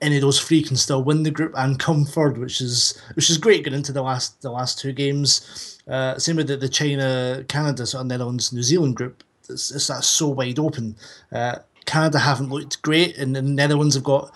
[0.00, 3.30] any of those three can still win the group and come third, which is which
[3.30, 5.80] is great going into the last the last two games.
[5.88, 9.24] Uh, same with the, the China, Canada, sort of Netherlands, New Zealand group.
[9.48, 10.96] It's, it's that's so wide open.
[11.32, 14.30] Uh, Canada haven't looked great, and the Netherlands have got,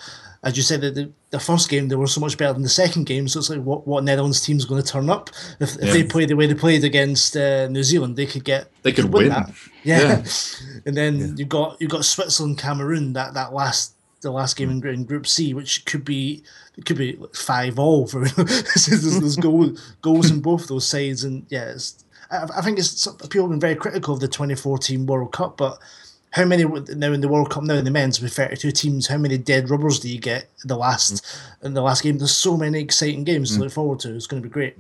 [0.45, 2.69] as you said, the, the, the, first game they were so much better than the
[2.69, 3.29] second game.
[3.29, 5.93] So it's like, what what Netherlands team's going to turn up if, if yeah.
[5.93, 8.17] they play the way they played against uh, New Zealand?
[8.17, 9.29] They could get they could, could win.
[9.29, 9.51] That.
[9.85, 10.25] Yeah, yeah.
[10.87, 11.27] and then yeah.
[11.37, 13.13] you've got you've got Switzerland, Cameroon.
[13.15, 16.43] That that last the last game in, in Group C, which could be
[16.77, 21.45] it could be five all for there's, there's goal, goals in both those sides, and
[21.51, 21.75] yeah,
[22.31, 25.79] I, I, think it's people have been very critical of the 2014 World Cup, but
[26.33, 29.07] how many now in the World Cup now in the men's with 32 teams?
[29.07, 31.67] How many dead rubbers do you get in the last mm.
[31.67, 32.19] in the last game?
[32.19, 33.57] There's so many exciting games mm.
[33.57, 34.15] to look forward to.
[34.15, 34.77] It's going to be great.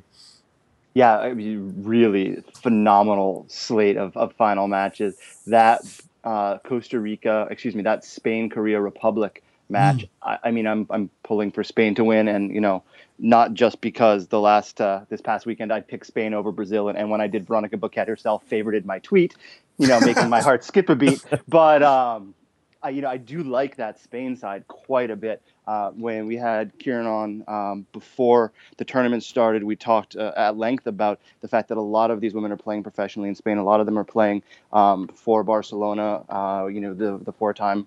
[0.95, 5.17] Yeah, I mean, really phenomenal slate of, of final matches.
[5.47, 5.81] That
[6.25, 10.03] uh, Costa Rica, excuse me, that Spain Korea Republic match.
[10.03, 10.09] Mm.
[10.23, 12.83] I, I, mean, I'm I'm pulling for Spain to win, and you know,
[13.19, 16.97] not just because the last uh, this past weekend I picked Spain over Brazil, and,
[16.97, 19.35] and when I did, Veronica Boquete herself favorited my tweet,
[19.79, 21.25] you know, making my heart skip a beat.
[21.49, 22.35] But um,
[22.83, 25.43] I, you know, I do like that Spain side quite a bit.
[25.67, 30.57] Uh, when we had Kieran on um, before the tournament started, we talked uh, at
[30.57, 33.59] length about the fact that a lot of these women are playing professionally in Spain.
[33.59, 36.25] A lot of them are playing um, for Barcelona.
[36.29, 37.87] Uh, you know, the the four-time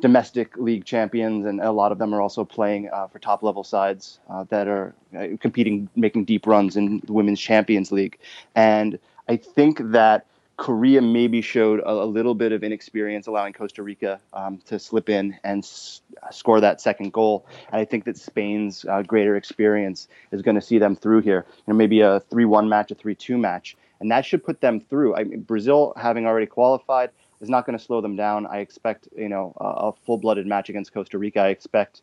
[0.00, 4.18] domestic league champions, and a lot of them are also playing uh, for top-level sides
[4.28, 8.18] uh, that are uh, competing, making deep runs in the women's Champions League.
[8.56, 13.82] And I think that Korea maybe showed a, a, little bit of inexperience, allowing Costa
[13.82, 17.44] Rica um, to slip in and s- score that second goal.
[17.72, 21.44] And I think that Spain's uh, greater experience is going to see them through here.
[21.48, 25.16] You know, maybe a 3-1 match, a 3-2 match, and that should put them through.
[25.16, 28.46] I mean, Brazil, having already qualified, is not going to slow them down.
[28.46, 31.40] I expect, you know, a, a full-blooded match against Costa Rica.
[31.40, 32.02] I expect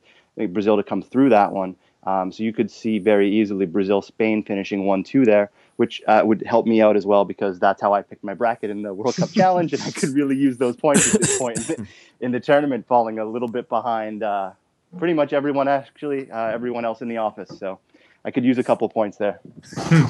[0.50, 1.76] Brazil to come through that one.
[2.04, 6.44] Um, so you could see very easily Brazil, Spain finishing 1-2 there which uh, would
[6.46, 9.16] help me out as well because that's how I picked my bracket in the World
[9.16, 11.88] Cup Challenge, and I could really use those points at this point in the,
[12.20, 14.52] in the tournament, falling a little bit behind uh,
[15.00, 17.50] pretty much everyone actually, uh, everyone else in the office.
[17.58, 17.80] So
[18.24, 19.40] I could use a couple points there.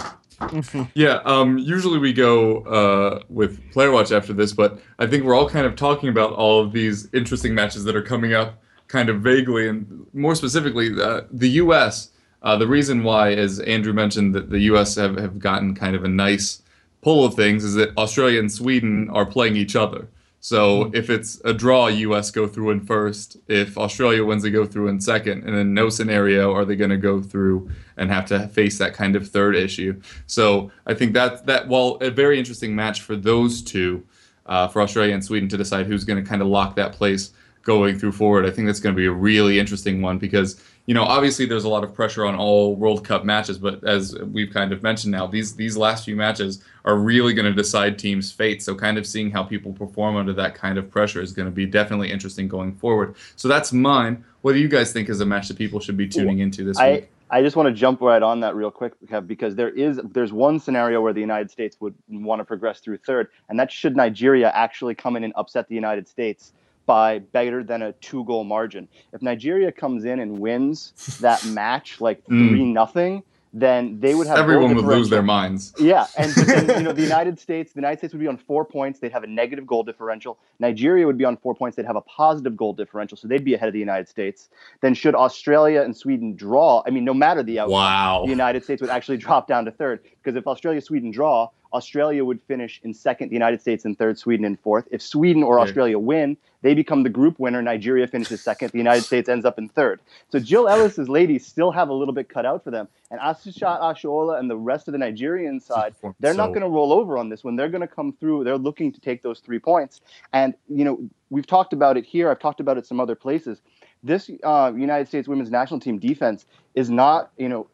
[0.94, 5.36] yeah, um, usually we go uh, with Player Watch after this, but I think we're
[5.36, 9.08] all kind of talking about all of these interesting matches that are coming up kind
[9.08, 12.10] of vaguely and more specifically uh, the U.S.
[12.42, 14.96] Uh, the reason why, as Andrew mentioned, that the U.S.
[14.96, 16.62] have, have gotten kind of a nice
[17.02, 20.08] pull of things is that Australia and Sweden are playing each other.
[20.42, 20.96] So mm-hmm.
[20.96, 22.32] if it's a draw, U.S.
[22.32, 23.38] go through in first.
[23.48, 25.44] If Australia wins, they go through in second.
[25.44, 28.94] And in no scenario are they going to go through and have to face that
[28.94, 30.02] kind of third issue.
[30.26, 34.04] So I think that that while a very interesting match for those two,
[34.48, 37.32] uh, for Australia and Sweden to decide who's going to kind of lock that place
[37.62, 40.94] going through forward, I think that's going to be a really interesting one because you
[40.94, 44.52] know, obviously there's a lot of pressure on all World Cup matches, but as we've
[44.52, 48.32] kind of mentioned now, these these last few matches are really going to decide teams'
[48.32, 48.64] fate.
[48.64, 51.52] So, kind of seeing how people perform under that kind of pressure is going to
[51.52, 53.16] be definitely interesting going forward.
[53.36, 54.26] So that's mine.
[54.42, 56.78] What do you guys think is a match that people should be tuning into this
[56.78, 57.10] I, week?
[57.30, 58.94] I just want to jump right on that real quick
[59.26, 62.98] because there is there's one scenario where the United States would want to progress through
[62.98, 66.54] third, and that should Nigeria actually come in and upset the United States
[66.86, 68.88] by better than a two goal margin.
[69.14, 72.50] If Nigeria comes in and wins that match like mm.
[72.50, 75.74] three nothing, then they would have everyone would lose their minds.
[75.82, 78.64] Yeah, and then, you know the United States, the United States would be on four
[78.64, 79.00] points.
[79.00, 80.38] They'd have a negative goal differential.
[80.60, 81.76] Nigeria would be on four points.
[81.76, 84.50] They'd have a positive goal differential, so they'd be ahead of the United States.
[84.82, 88.22] Then should Australia and Sweden draw, I mean, no matter the outcome, wow.
[88.24, 92.26] the United States would actually drop down to third because if Australia Sweden draw, Australia
[92.26, 94.88] would finish in second, the United States in third, Sweden in fourth.
[94.92, 97.62] If Sweden or Australia win, they become the group winner.
[97.62, 98.72] Nigeria finishes second.
[98.72, 100.00] The United States ends up in third.
[100.30, 102.88] So Jill Ellis's ladies still have a little bit cut out for them.
[103.10, 106.94] And Asisat Oshoala and the rest of the Nigerian side, they're not going to roll
[106.94, 107.56] over on this one.
[107.56, 108.44] They're going to come through.
[108.44, 110.02] They're looking to take those three points.
[110.34, 112.30] And, you know, we've talked about it here.
[112.30, 113.62] I've talked about it some other places.
[114.04, 117.68] This uh, United States women's national team defense is not, you know,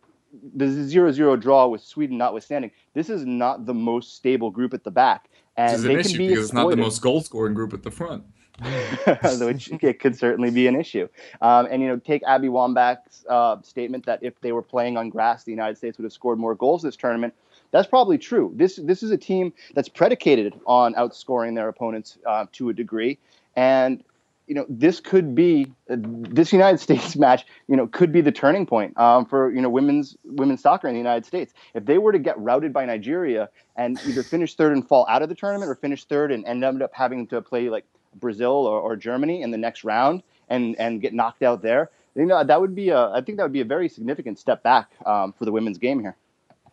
[0.56, 4.92] the zero-zero draw with Sweden notwithstanding, this is not the most stable group at the
[4.92, 7.54] back, and this is they an can issue be because it's not the most goal-scoring
[7.54, 8.24] group at the front.
[9.40, 11.08] which it could certainly be an issue.
[11.42, 15.10] Um, and you know, take Abby Wambach's uh, statement that if they were playing on
[15.10, 17.36] grass, the United States would have scored more goals this tournament.
[17.70, 18.52] That's probably true.
[18.56, 23.20] This this is a team that's predicated on outscoring their opponents uh, to a degree,
[23.56, 24.04] and
[24.48, 27.46] you know, this could be uh, this United States match.
[27.68, 30.94] You know, could be the turning point um, for you know women's women's soccer in
[30.94, 31.54] the United States.
[31.74, 35.22] If they were to get routed by Nigeria and either finish third and fall out
[35.22, 37.86] of the tournament, or finish third and end up having to play like
[38.16, 42.26] Brazil or, or Germany in the next round and and get knocked out there, you
[42.26, 44.90] know that would be a I think that would be a very significant step back
[45.06, 46.16] um, for the women's game here.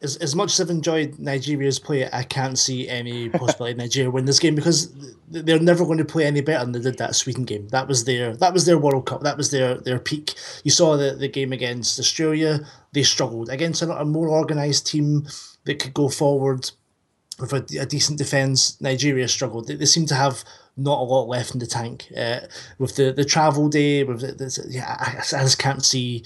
[0.02, 4.10] As, as much as I've enjoyed Nigeria's play, I can't see any possibility of Nigeria
[4.10, 4.92] win this game because
[5.28, 7.68] they're never going to play any better than they did that Sweden game.
[7.68, 9.22] That was their that was their World Cup.
[9.22, 10.34] That was their their peak.
[10.64, 12.60] You saw the, the game against Australia.
[12.92, 15.26] They struggled against a, a more organised team
[15.64, 16.70] that could go forward
[17.38, 18.80] with a, a decent defence.
[18.80, 19.68] Nigeria struggled.
[19.68, 20.44] They, they seem to have
[20.76, 22.08] not a lot left in the tank.
[22.16, 22.40] Uh,
[22.78, 26.24] with the, the travel day, with the, the, yeah, I, I, just can't see.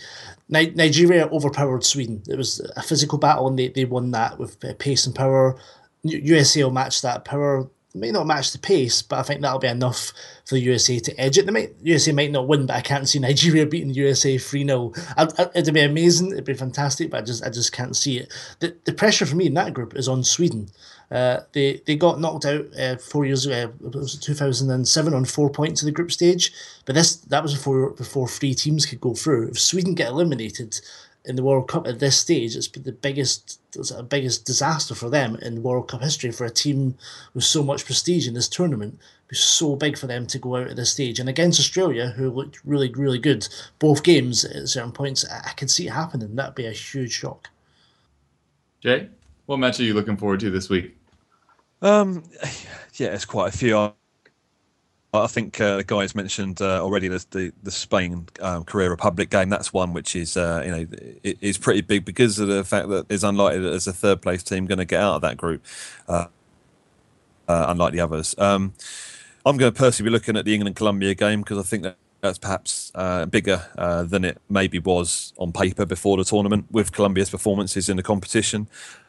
[0.48, 2.22] Ni- Nigeria overpowered Sweden.
[2.28, 5.58] It was a physical battle, and they, they won that with uh, pace and power.
[6.02, 7.68] USA will match that power.
[7.94, 10.12] may not match the pace, but I think that'll be enough
[10.46, 11.44] for the USA to edge it.
[11.44, 14.92] They might, USA might not win, but I can't see Nigeria beating USA 3 0.
[15.54, 18.32] It'd be amazing, it'd be fantastic, but I just I just can't see it.
[18.60, 20.70] The, the pressure for me in that group is on Sweden.
[21.10, 23.72] Uh, they they got knocked out uh, four years ago.
[23.82, 26.52] Uh, it was 2007 on four points in the group stage,
[26.84, 29.48] but this that was before before three teams could go through.
[29.48, 30.80] If Sweden get eliminated
[31.24, 35.08] in the World Cup at this stage, it's the biggest it's a biggest disaster for
[35.08, 36.94] them in World Cup history for a team
[37.32, 38.94] with so much prestige in this tournament.
[38.94, 42.08] It was so big for them to go out at this stage, and against Australia,
[42.16, 43.48] who looked really really good
[43.78, 46.36] both games at certain points, I, I could see it happening.
[46.36, 47.48] That'd be a huge shock.
[48.82, 49.08] Jay,
[49.46, 50.97] what match are you looking forward to this week?
[51.82, 52.24] Um,
[52.94, 53.76] yeah, it's quite a few.
[55.14, 59.30] I, think uh, the guys mentioned uh, already the the, the Spain um, Korea Republic
[59.30, 59.48] game.
[59.48, 60.86] That's one which is uh, you know
[61.22, 64.22] it, is pretty big because of the fact that it's unlikely that as a third
[64.22, 65.64] place team going to get out of that group,
[66.08, 66.26] uh,
[67.48, 68.34] uh, unlike the others.
[68.38, 68.74] Um,
[69.46, 71.96] I'm going to personally be looking at the England Colombia game because I think that
[72.20, 76.92] that's perhaps uh, bigger uh, than it maybe was on paper before the tournament with
[76.92, 78.68] Colombia's performances in the competition.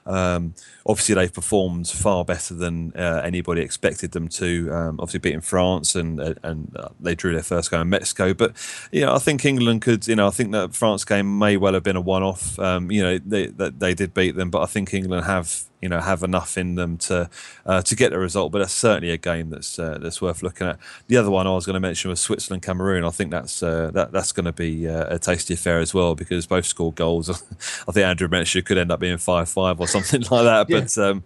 [0.10, 0.56] Um,
[0.86, 4.70] obviously, they've performed far better than uh, anybody expected them to.
[4.72, 8.34] Um, obviously, beating France and uh, and uh, they drew their first game in Mexico.
[8.34, 8.54] But
[8.92, 10.08] you know, I think England could.
[10.08, 12.58] You know, I think that France game may well have been a one-off.
[12.60, 15.90] Um, you know, they, they they did beat them, but I think England have you
[15.90, 17.30] know have enough in them to
[17.66, 18.52] uh, to get the result.
[18.52, 20.80] But that's certainly a game that's uh, that's worth looking at.
[21.08, 23.06] The other one I was going to mention was Switzerland Cameroon.
[23.06, 26.46] I think that's uh, that that's going to be a tasty affair as well because
[26.46, 27.30] both scored goals.
[27.88, 30.46] I think Andrew mentioned it could end up being five five or something something like
[30.46, 30.70] that.
[30.70, 30.80] Yeah.
[30.82, 31.24] But um,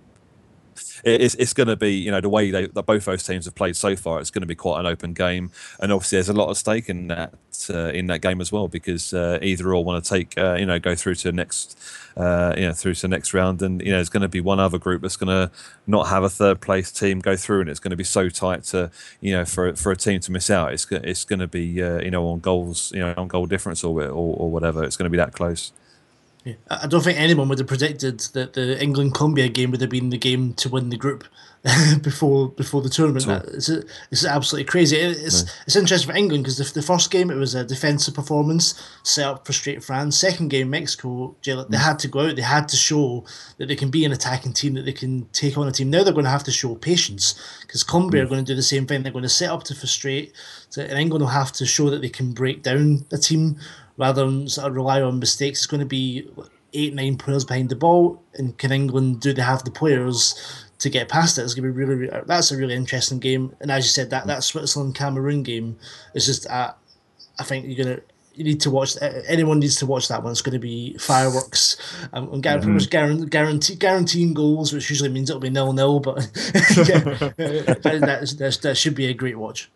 [1.03, 3.55] it's it's going to be you know the way they that both those teams have
[3.55, 4.19] played so far.
[4.19, 6.89] It's going to be quite an open game, and obviously there's a lot of stake
[6.89, 7.33] in that
[7.69, 10.65] uh, in that game as well because uh, either or want to take uh, you
[10.65, 11.77] know go through to next
[12.15, 14.59] uh, you know through to next round, and you know there's going to be one
[14.59, 15.53] other group that's going to
[15.87, 18.63] not have a third place team go through, and it's going to be so tight
[18.63, 18.89] to
[19.19, 20.73] you know for for a team to miss out.
[20.73, 23.83] It's it's going to be uh, you know on goals you know on goal difference
[23.83, 24.83] or or, or whatever.
[24.83, 25.73] It's going to be that close.
[26.43, 26.55] Yeah.
[26.69, 30.09] I don't think anyone would have predicted that the England Colombia game would have been
[30.09, 31.23] the game to win the group
[32.01, 33.45] before before the tournament.
[33.53, 34.97] It's, it's absolutely crazy.
[34.97, 38.73] It's it's interesting for England because the, the first game it was a defensive performance
[39.03, 40.17] set up for straight France.
[40.17, 41.73] Second game Mexico, they mm.
[41.75, 42.35] had to go out.
[42.35, 43.23] They had to show
[43.57, 45.89] that they can be an attacking team, that they can take on a team.
[45.89, 48.25] Now they're going to have to show patience because Colombia mm.
[48.25, 49.03] are going to do the same thing.
[49.03, 50.33] They're going to set up to frustrate,
[50.75, 53.57] and England will have to show that they can break down a team
[53.97, 55.59] rather than sort of rely on mistakes.
[55.59, 56.27] It's going to be
[56.73, 60.89] eight, nine players behind the ball, and can England do they have the players to
[60.89, 61.43] get past it?
[61.43, 63.55] It's going to be really, really that's a really interesting game.
[63.61, 65.77] And as you said, that that Switzerland Cameroon game
[66.13, 66.73] is just, uh,
[67.39, 67.99] I think you're gonna.
[68.35, 68.97] You need to watch.
[69.27, 70.31] Anyone needs to watch that one.
[70.31, 71.77] It's going to be fireworks.
[72.13, 72.77] Um, I'm mm-hmm.
[72.87, 75.99] guarantee, guarantee, guaranteeing goals, which usually means it'll be nil nil.
[75.99, 76.17] But
[76.55, 76.99] yeah,
[77.37, 79.69] that, that, that should be a great watch.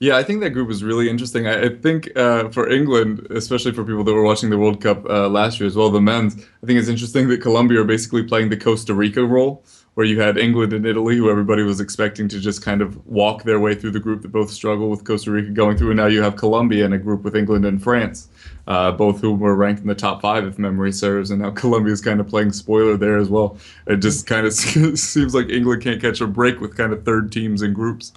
[0.00, 1.46] Yeah, I think that group was really interesting.
[1.46, 5.06] I, I think uh, for England, especially for people that were watching the World Cup
[5.06, 8.24] uh, last year as well, the men's, I think it's interesting that Colombia are basically
[8.24, 9.64] playing the Costa Rica role,
[9.94, 13.44] where you had England and Italy, who everybody was expecting to just kind of walk
[13.44, 16.06] their way through the group that both struggle with Costa Rica going through, and now
[16.06, 18.28] you have Colombia in a group with England and France,
[18.66, 21.92] uh, both who were ranked in the top five, if memory serves, and now Colombia
[21.92, 23.56] is kind of playing spoiler there as well.
[23.86, 24.52] It just kind of
[24.98, 28.12] seems like England can't catch a break with kind of third teams and groups.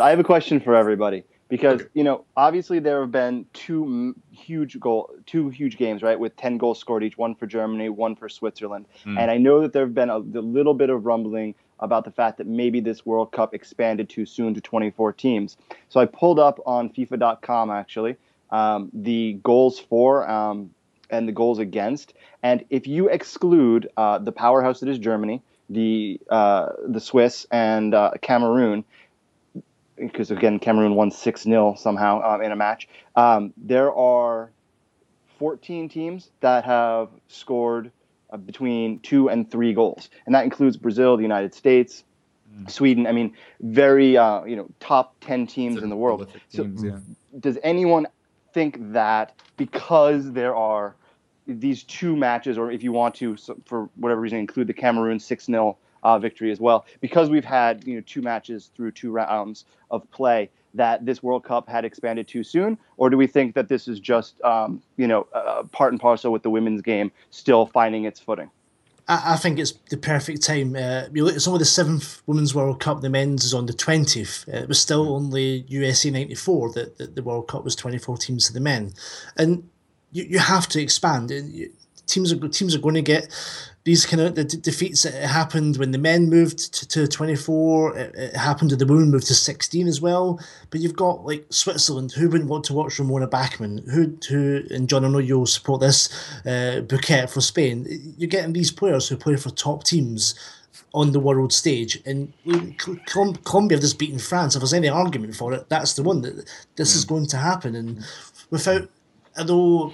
[0.00, 1.90] I have a question for everybody because okay.
[1.92, 6.56] you know obviously there have been two huge goal two huge games right with 10
[6.56, 9.18] goals scored each one for germany one for switzerland mm.
[9.18, 12.10] and i know that there have been a, a, little bit of rumbling about the
[12.10, 15.58] fact that maybe this world cup expanded too soon to 24 teams
[15.90, 18.16] so i pulled up on fifa.com actually
[18.50, 20.70] um, the goals for um,
[21.10, 26.20] and the goals against and if you exclude uh, the powerhouse that is germany the
[26.30, 28.84] uh, the swiss and uh, cameroon
[30.00, 32.88] because again Cameroon won six 0 somehow um, in a match.
[33.16, 34.50] Um, there are
[35.38, 37.90] 14 teams that have scored
[38.30, 42.04] uh, between two and three goals, and that includes Brazil, the United States,
[42.54, 42.70] mm.
[42.70, 43.06] Sweden.
[43.06, 46.28] I mean, very uh, you know top 10 teams in the world.
[46.52, 46.98] Teams, so, yeah.
[47.38, 48.06] does anyone
[48.52, 50.94] think that because there are
[51.46, 55.44] these two matches, or if you want to, for whatever reason, include the Cameroon 6
[55.44, 59.64] 0 uh, victory as well, because we've had you know two matches through two rounds
[59.90, 63.68] of play, that this World Cup had expanded too soon, or do we think that
[63.68, 67.66] this is just um, you know uh, part and parcel with the women's game still
[67.66, 68.50] finding its footing?
[69.10, 70.76] I, I think it's the perfect time.
[70.76, 73.66] Uh, you look at some of the seventh Women's World Cup, the men's is on
[73.66, 74.48] the 20th.
[74.48, 78.46] Uh, it was still only USA 94 that, that the World Cup was 24 teams
[78.46, 78.92] to the men.
[79.36, 79.68] And
[80.12, 81.32] you, you have to expand.
[82.10, 83.28] Teams are teams are going to get
[83.84, 85.04] these kind of the defeats.
[85.04, 87.96] It happened when the men moved to, to 24.
[87.96, 90.38] It, it happened when the women moved to 16 as well.
[90.70, 92.12] But you've got like Switzerland.
[92.12, 93.78] Who wouldn't want to watch Ramona Bachmann?
[93.90, 96.10] Who, who and John, I know you'll support this.
[96.44, 97.86] Uh, Boquete for Spain.
[98.18, 100.34] You're getting these players who play for top teams
[100.92, 102.02] on the world stage.
[102.04, 102.32] And
[103.06, 104.54] Colombia have just beaten France.
[104.54, 107.74] If there's any argument for it, that's the one that this is going to happen.
[107.74, 108.04] And
[108.50, 108.88] without,
[109.38, 109.92] although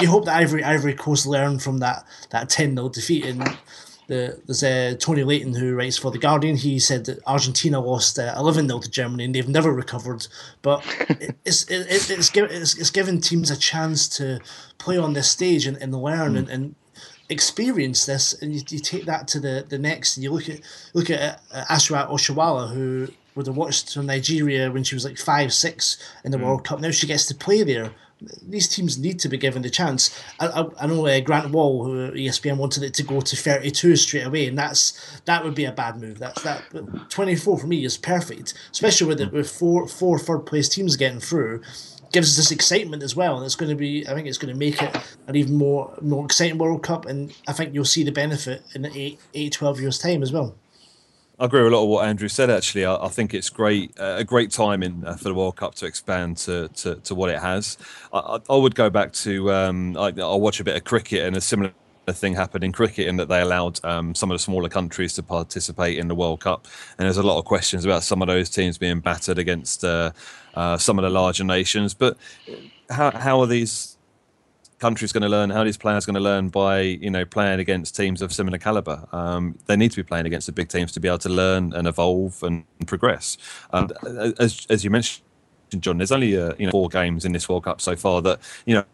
[0.00, 3.24] you hope that Ivory Ivory Coast learn from that that 10 0 defeat.
[3.24, 3.40] And
[4.08, 6.56] the, there's uh, Tony Leighton who writes for The Guardian.
[6.56, 10.26] He said that Argentina lost uh, 11 uh, 0 to Germany and they've never recovered.
[10.62, 10.84] But
[11.44, 14.40] it's, it, it's, it's, it's, it's given teams a chance to
[14.78, 16.38] play on this stage and, and learn mm.
[16.38, 16.74] and, and
[17.28, 18.40] experience this.
[18.40, 20.16] And you, you take that to the, the next.
[20.16, 20.60] And you look at
[20.94, 25.18] look at uh, Asisat Oshoala, who would have watched from Nigeria when she was like
[25.18, 26.44] five, six in the mm.
[26.44, 26.80] World Cup.
[26.80, 27.92] Now she gets to play there
[28.42, 30.18] these teams need to be given the chance.
[30.40, 33.96] I, I, I know uh, Grant Wahl, who ESPN wanted it to go to 32
[33.96, 36.18] straight away, and that's that would be a bad move.
[36.18, 36.62] That's that
[37.10, 41.20] 24 for me is perfect, especially with it, with four four third place teams getting
[41.20, 41.62] through.
[42.12, 44.06] Gives us this excitement as well, and it's going to be.
[44.06, 44.94] I think it's going to make it
[45.26, 48.84] an even more more exciting World Cup, and I think you'll see the benefit in
[48.84, 50.54] eight, eight 12 years time as well.
[51.38, 52.50] I agree with a lot of what Andrew said.
[52.50, 55.74] Actually, I, I think it's great, uh, a great timing uh, for the World Cup
[55.76, 57.78] to expand to to, to what it has.
[58.12, 61.36] I, I, would go back to um, I, will watch a bit of cricket, and
[61.36, 61.72] a similar
[62.10, 65.22] thing happened in cricket in that they allowed um, some of the smaller countries to
[65.22, 66.68] participate in the World Cup,
[66.98, 70.12] and there's a lot of questions about some of those teams being battered against uh,
[70.54, 71.94] uh some of the larger nations.
[71.94, 72.18] But
[72.90, 73.91] how how are these
[74.82, 77.96] country's going to learn, how these players going to learn by you know playing against
[77.96, 79.06] teams of similar caliber.
[79.12, 81.72] Um, they need to be playing against the big teams to be able to learn
[81.72, 83.38] and evolve and progress.
[83.72, 83.92] And
[84.38, 85.22] as as you mentioned,
[85.78, 88.40] John, there's only uh, you know four games in this World Cup so far that
[88.66, 88.84] you know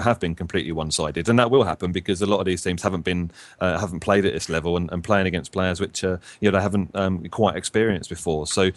[0.00, 3.02] have been completely one-sided, and that will happen because a lot of these teams haven't
[3.02, 6.50] been uh, haven't played at this level and, and playing against players which uh, you
[6.50, 8.46] know they haven't um, quite experienced before.
[8.46, 8.72] So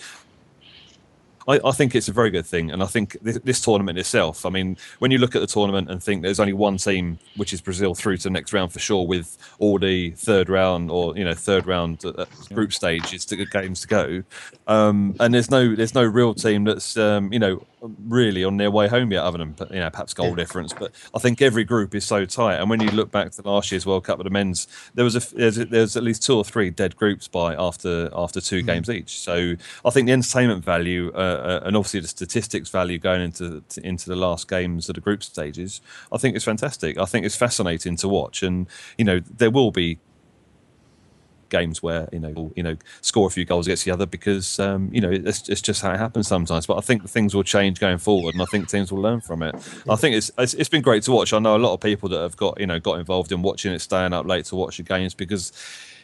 [1.48, 4.46] I, I, think it's a very good thing, and I think this, this, tournament itself.
[4.46, 7.54] I mean, when you look at the tournament and think there's only one team, which
[7.54, 11.16] is Brazil, through to the next round for sure, with all the third round or
[11.18, 14.24] you know third round uh, group stages to games to go,
[14.68, 17.66] um, and there's no there's no real team that's um, you know
[18.08, 20.74] really on their way home yet, other than you know perhaps goal difference.
[20.74, 23.72] But I think every group is so tight, and when you look back to last
[23.72, 26.44] year's World Cup with the men's, there was a there's, there's at least two or
[26.44, 28.66] three dead groups by after after two mm.
[28.66, 29.20] games each.
[29.20, 33.64] So I think the entertainment value uh, uh, and obviously the statistics value going into
[33.84, 35.82] into the last games of the group stages,
[36.12, 36.98] I think it's fantastic.
[36.98, 38.68] I think it's fascinating to watch, and
[38.98, 40.00] you know there will be
[41.50, 44.90] games where you know you know score a few goals against the other because um,
[44.92, 46.66] you know it's, it's just how it happens sometimes.
[46.66, 49.44] But I think things will change going forward, and I think teams will learn from
[49.44, 49.56] it.
[49.90, 51.34] I think it's, it's it's been great to watch.
[51.34, 53.74] I know a lot of people that have got you know got involved in watching
[53.74, 55.52] it, staying up late to watch the games because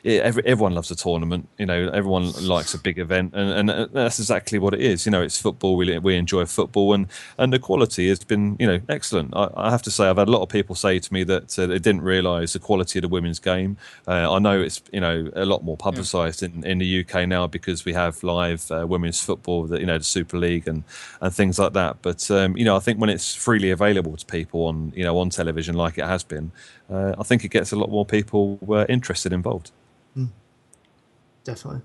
[0.04, 1.48] yeah, every, everyone loves a tournament.
[1.58, 5.06] You know, everyone likes a big event, and, and that's exactly what it is.
[5.06, 5.76] You know, it's football.
[5.76, 9.36] We we enjoy football, and and the quality has been you know excellent.
[9.36, 11.58] I, I have to say, I've had a lot of people say to me that
[11.58, 13.78] uh, they didn't realise the quality of the women's game.
[14.08, 16.50] Uh, I know it's you know a lot more publicised yeah.
[16.50, 19.98] in, in the UK now because we have live uh, women's football, that you know
[19.98, 20.84] the Super League and
[21.22, 21.98] and things like that.
[22.02, 25.18] But um, you know, I think when it's freely available to people on you know
[25.20, 26.52] on television like it has been,
[26.90, 29.72] uh, I think it gets a lot more people uh, interested involved.
[31.44, 31.82] Definitely.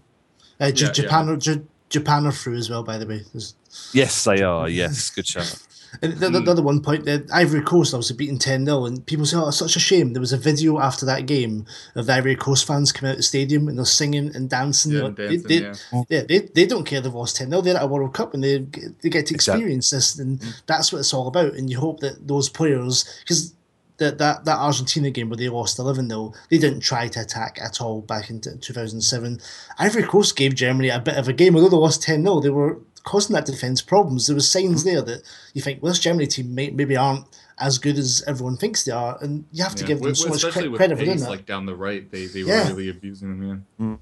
[0.61, 1.37] Uh, J- yeah, Japan, yeah.
[1.37, 3.23] J- Japan are through as well, by the way.
[3.33, 3.55] There's...
[3.93, 4.69] Yes, they are.
[4.77, 5.63] Yes, good shout.
[6.03, 9.07] And the, the, the, other one point, the Ivory Coast obviously beaten 10 0, and
[9.07, 10.13] people say, Oh, it's such a shame.
[10.13, 13.19] There was a video after that game of the Ivory Coast fans coming out of
[13.19, 14.93] the stadium and they're singing and dancing.
[14.93, 15.75] Yeah, dancing, they, yeah.
[16.09, 17.61] yeah they, they don't care they've lost 10 0.
[17.63, 19.97] They're at a World Cup and they, they get to experience exactly.
[19.97, 20.63] this, and mm.
[20.67, 21.55] that's what it's all about.
[21.55, 23.55] And you hope that those players, because
[23.99, 27.59] that that that Argentina game where they lost 11 0, they didn't try to attack
[27.61, 29.41] at all back in 2007.
[29.79, 32.51] Ivory Coast gave Germany a bit of a game, although they lost 10 0, they
[32.51, 34.27] were causing that defence problems.
[34.27, 35.23] There was signs there that
[35.55, 37.25] you think, well, this Germany team may, maybe aren't
[37.59, 39.89] as good as everyone thinks they are, and you have to yeah.
[39.89, 41.31] give them so much credit for doing that.
[41.31, 42.69] Like down the right, they, they were yeah.
[42.69, 43.65] really abusing them.
[43.79, 43.87] Yeah.
[43.87, 43.99] Mm.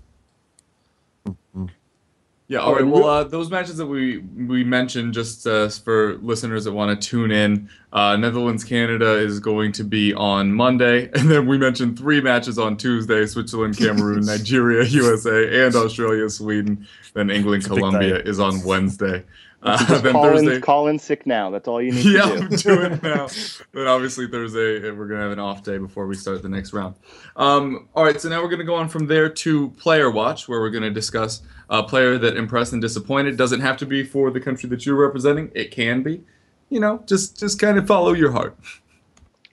[2.46, 2.86] Yeah, all right.
[2.86, 7.08] Well, uh, those matches that we we mentioned, just uh, for listeners that want to
[7.08, 11.98] tune in, uh, Netherlands Canada is going to be on Monday, and then we mentioned
[11.98, 16.86] three matches on Tuesday: Switzerland, Cameroon, Nigeria, USA, and Australia, Sweden.
[17.14, 19.24] Then England, Colombia is on Wednesday.
[19.64, 20.56] Uh, then call, Thursday.
[20.56, 21.50] in, call in sick now.
[21.50, 23.28] That's all you need Yeah, to I'm doing it now.
[23.72, 26.72] Then obviously Thursday uh, we're gonna have an off day before we start the next
[26.74, 26.94] round.
[27.36, 30.60] Um, all right, so now we're gonna go on from there to player watch, where
[30.60, 31.40] we're gonna discuss
[31.70, 33.36] a player that impressed and disappointed.
[33.38, 35.50] Doesn't have to be for the country that you're representing.
[35.54, 36.22] It can be.
[36.68, 38.56] You know, just just kind of follow your heart.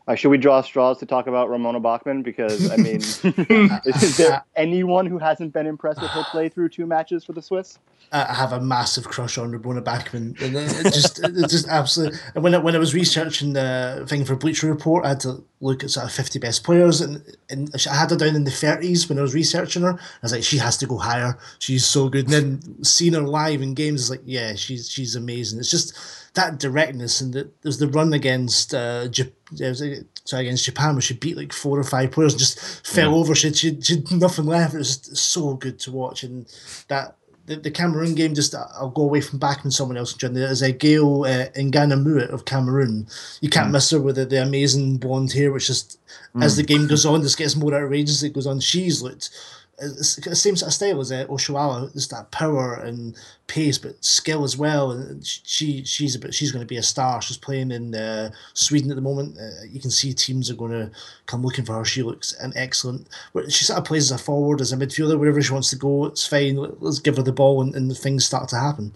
[0.08, 2.22] Uh, should we draw straws to talk about Ramona Bachmann?
[2.22, 2.98] Because I mean,
[3.86, 7.42] is there anyone who hasn't been impressed with her play through two matches for the
[7.42, 7.80] Swiss?
[8.14, 12.20] I have a massive crush on Ramona Bachmann, and it just, it just absolutely.
[12.36, 15.46] And when I, when I was researching the thing for Bleacher Report, I had to
[15.62, 18.52] look at sort of fifty best players, and and I had her down in the
[18.52, 19.94] thirties when I was researching her.
[19.94, 21.38] I was like, she has to go higher.
[21.60, 22.26] She's so good.
[22.26, 25.60] And then seeing her live in games is like, yeah, she's she's amazing.
[25.60, 25.98] It's just
[26.34, 30.66] that directness, and the, there's the run against uh, Jap- it was, uh, sorry, against
[30.66, 33.36] Japan where she beat like four or five players, and just fell over.
[33.36, 34.74] She, she, she had nothing left.
[34.74, 36.46] It was just so good to watch, and
[36.90, 37.16] that
[37.52, 40.14] the, the Cameroon game, just uh, I'll go away from backing someone else.
[40.14, 43.08] John, there's a Gail uh, Enganamouit of Cameroon.
[43.42, 43.74] You can't hmm.
[43.74, 46.00] miss her with the, the amazing blonde hair, which just
[46.42, 46.62] as hmm.
[46.62, 48.18] the game goes on, just gets more outrageous.
[48.18, 48.60] as It goes on.
[48.60, 49.30] She's looked
[49.82, 51.92] the same sort of style as uh, Oshoala.
[51.94, 53.16] Just that power and
[53.48, 54.92] pace, but skill as well.
[54.92, 57.22] And she she's a bit, she's going to be a star.
[57.22, 59.38] She's playing in uh, Sweden at the moment.
[59.38, 60.92] Uh, you can see teams are going to
[61.26, 61.86] come looking for her.
[61.86, 63.08] She looks an excellent.
[63.50, 66.06] She sort of plays as a forward, as a midfielder, wherever she wants to go.
[66.06, 66.58] It's fine.
[66.80, 68.94] Let's give her the ball, and, and things start to happen.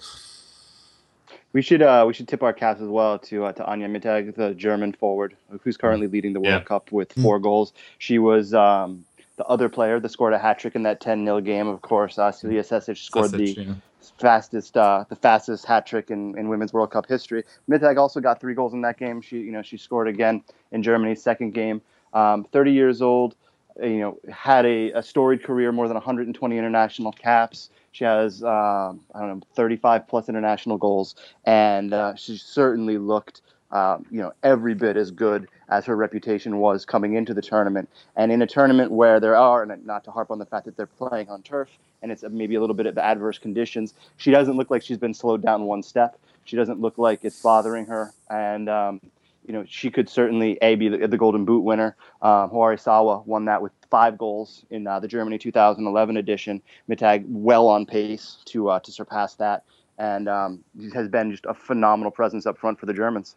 [1.53, 4.36] We should uh, we should tip our caps as well to uh, to Anja Mittag,
[4.36, 6.59] the German forward, who's currently leading the World Yeah.
[6.65, 7.71] Cup with four goals.
[7.97, 9.05] She was um,
[9.38, 11.67] the other player that scored a hat trick in that 10 0 game.
[11.67, 13.73] Of course, uh, Celia Sasic scored Sasic, the yeah.
[14.19, 17.43] fastest uh, the fastest hat trick in, in women's World Cup history.
[17.69, 19.21] Mittag also got three goals in that game.
[19.21, 21.81] She you know she scored again in Germany's second game.
[22.13, 23.36] Um, 30 years old,
[23.81, 27.69] uh, you know had a, a storied career, more than 120 international caps.
[27.91, 31.15] She has um I don't know 35 plus international goals,
[31.45, 33.41] and uh, she certainly looked.
[33.72, 37.89] Uh, you know, every bit as good as her reputation was coming into the tournament.
[38.16, 40.78] And in a tournament where there are, and not to harp on the fact that
[40.78, 41.70] they're playing on turf
[42.01, 45.13] and it's maybe a little bit of adverse conditions, she doesn't look like she's been
[45.13, 46.20] slowed down one step.
[46.43, 48.13] She doesn't look like it's bothering her.
[48.30, 49.01] And, um,
[49.47, 51.95] you know, she could certainly, A, be the, the Golden Boot winner.
[52.22, 56.61] Um, Sawa won that with five goals in uh, the Germany 2011 edition.
[56.88, 59.63] Mittag well on pace to, uh, to surpass that.
[59.97, 60.63] And um,
[60.93, 63.36] has been just a phenomenal presence up front for the Germans.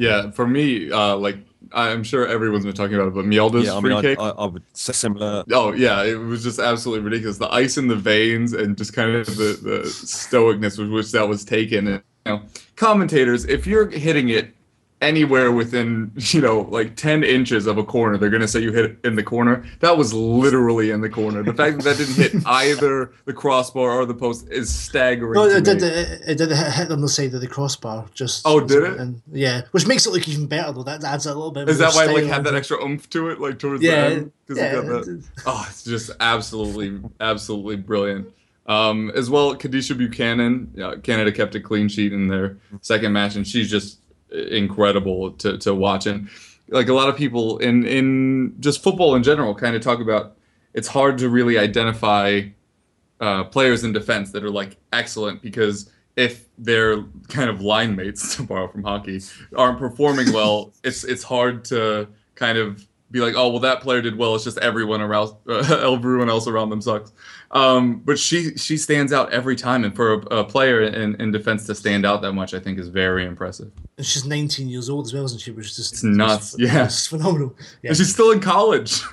[0.00, 1.36] Yeah, for me, uh, like
[1.72, 4.18] I'm sure everyone's been talking about it, but Mjelde's yeah, I free mean, kick.
[4.18, 5.44] I, I would say similar.
[5.52, 7.38] Oh yeah, it was just absolutely ridiculous.
[7.38, 11.28] The ice in the veins and just kind of the, the stoicness with which that
[11.28, 11.86] was taken.
[11.86, 12.42] And, you know,
[12.76, 14.54] commentators, if you're hitting it
[15.00, 18.84] anywhere within you know like 10 inches of a corner, they're gonna say you hit
[18.84, 19.64] it in the corner.
[19.80, 21.42] That was literally in the corner.
[21.42, 25.34] The fact that that didn't hit either the crossbar or the post is staggering.
[25.34, 28.06] No, it did, it, it did hit on the side of the crossbar.
[28.14, 28.98] Just Oh, did it?
[29.00, 30.82] And, yeah, which makes it look even better though.
[30.82, 31.68] That adds a little bit.
[31.68, 34.14] Is that why it, like had that extra oomph to it, like towards Yeah, the
[34.16, 34.32] end?
[34.48, 38.28] 'Cause it yeah, got that- Oh, it's just absolutely, absolutely brilliant.
[38.66, 43.34] Um, as well, Kadeisha Buchanan, yeah, Canada kept a clean sheet in their second match,
[43.36, 43.99] and she's just
[44.32, 46.06] incredible to, to watch.
[46.06, 46.28] And
[46.68, 50.36] like a lot of people in in just football in general, kind of talk about
[50.72, 52.42] it's hard to really identify
[53.20, 58.36] uh, players in defense that are like excellent because if their kind of line mates,
[58.36, 59.20] to borrow from hockey,
[59.56, 64.00] aren't performing well, it's it's hard to kind of be like, oh well, that player
[64.00, 64.34] did well.
[64.34, 67.12] It's just everyone around, uh, everyone else around them sucks.
[67.52, 71.32] Um, but she she stands out every time, and for a, a player in, in
[71.32, 73.72] defense to stand out that much, I think is very impressive.
[73.96, 75.50] And she's 19 years old as well, isn't she?
[75.50, 76.84] Which is just It's nuts, yeah.
[76.84, 77.56] it's phenomenal.
[77.82, 77.88] Yeah.
[77.90, 79.02] And she's still in college.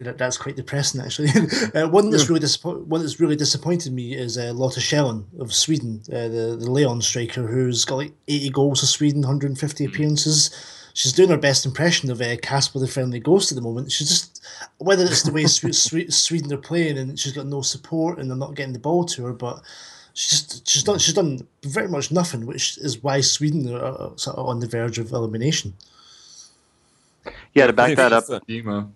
[0.00, 1.28] That- That's quite depressing, actually.
[1.76, 5.54] uh, one that's really disappoint- one that's really disappointed me is uh, Lotta Schelin of
[5.54, 9.50] Sweden, uh, the the Lyon striker, who's got like eighty goals for Sweden, one hundred
[9.50, 10.50] and fifty appearances.
[10.94, 13.90] She's doing her best impression of uh, Casper the Friendly Ghost at the moment.
[13.90, 14.44] She's just
[14.78, 18.30] whether it's the way Swe- Swe- Sweden are playing and she's got no support and
[18.30, 19.62] they're not getting the ball to her, but
[20.14, 24.16] she's just she's done she's done very much nothing, which is why Sweden are uh,
[24.16, 25.74] sort of on the verge of elimination.
[27.54, 28.90] Yeah, to back that up, Miedema,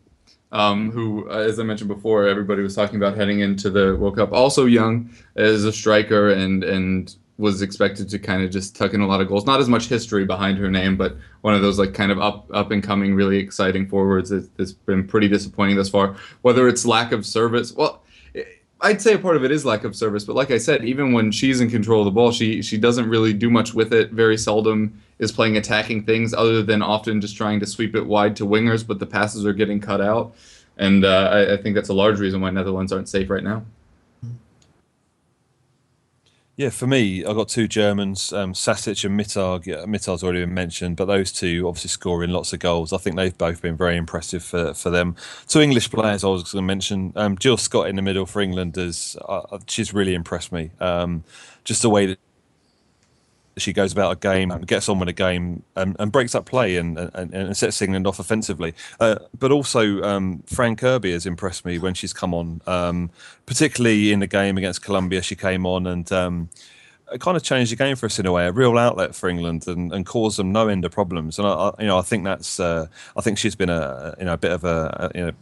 [0.51, 4.16] um, who, uh, as I mentioned before, everybody was talking about heading into the World
[4.16, 4.32] Cup.
[4.32, 9.01] Also young as a striker and and was expected to kind of just tuck in
[9.01, 9.45] a lot of goals.
[9.45, 12.47] Not as much history behind her name, but one of those like kind of up
[12.53, 14.32] up and coming, really exciting forwards.
[14.32, 16.16] It's, it's been pretty disappointing thus far.
[16.43, 18.03] Whether it's lack of service, well.
[18.82, 21.14] I'd say a part of it is lack of service, but like I said, even
[21.14, 24.11] when she's in control of the ball, she she doesn't really do much with it.
[24.11, 28.37] Very seldom is playing attacking things, other than often just trying to sweep it wide
[28.37, 30.34] to wingers, but the passes are getting cut out,
[30.76, 33.64] and uh, I, I think that's a large reason why Netherlands aren't safe right now.
[36.59, 39.66] Yeah, for me, I got two Germans, um, Sasic and Mittag.
[39.66, 42.94] Yeah, Mittag's already been mentioned, but those two obviously scoring lots of goals.
[42.94, 45.16] I think they've both been very impressive for, for them.
[45.48, 47.12] Two English players I was going to mention.
[47.14, 50.70] Um, Jill Scott in the middle for England is uh, she's really impressed me.
[50.80, 51.24] Um,
[51.64, 52.18] just the way that
[53.59, 56.76] she goes about a game, gets on with a game, and, and breaks up play
[56.76, 58.74] and, and, and, sets England off offensively.
[59.00, 63.11] Uh, but also, um, Fran Kirby has impressed me when she's come on, um,
[63.46, 65.22] particularly in the game against Colombia.
[65.22, 66.50] She came on and um,
[67.18, 69.66] kind of changed the game for us in a way, a real outlet for England,
[69.66, 71.38] and, and caused them no end of problems.
[71.38, 72.86] And I, I you know, I think that's, uh,
[73.16, 75.32] I think she's been a, you know, a bit of a, you know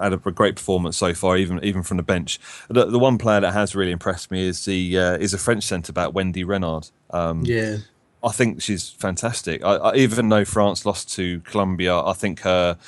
[0.00, 2.38] had a great performance so far, even even from the bench.
[2.68, 5.64] The, the one player that has really impressed me is the uh, is a French
[5.64, 6.90] centre back, Wendie Renard.
[7.10, 7.78] Um, yeah,
[8.22, 9.64] I think she's fantastic.
[9.64, 12.78] I, I, even though France lost to Colombia, I think her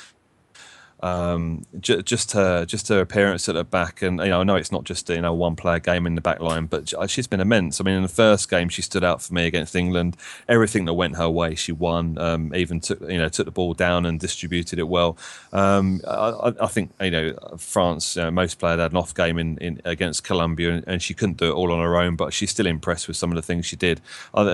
[1.01, 4.71] um, just her just her appearance at the back, and you know, I know it's
[4.71, 7.79] not just you know one player game in the back line, but she's been immense.
[7.79, 10.17] I mean, in the first game, she stood out for me against England.
[10.47, 12.17] Everything that went her way, she won.
[12.17, 15.17] Um, even took you know took the ball down and distributed it well.
[15.53, 18.15] Um, I, I, think you know France.
[18.15, 21.13] You know, most players had an off game in, in against Colombia, and, and, she
[21.13, 22.15] couldn't do it all on her own.
[22.15, 24.01] But she's still impressed with some of the things she did.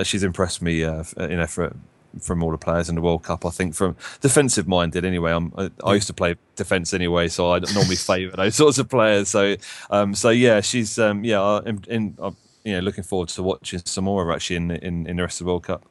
[0.02, 1.74] she's impressed me, uh, you know, for
[2.20, 3.44] from all the players in the World Cup.
[3.44, 5.32] I think from defensive minded anyway.
[5.32, 8.88] I'm, I, I used to play defence anyway, so I normally favour those sorts of
[8.88, 9.28] players.
[9.28, 9.56] So
[9.90, 13.80] um, so yeah, she's um, yeah, in, in, I'm, you know looking forward to watching
[13.84, 15.84] some more actually in, in in the rest of the World Cup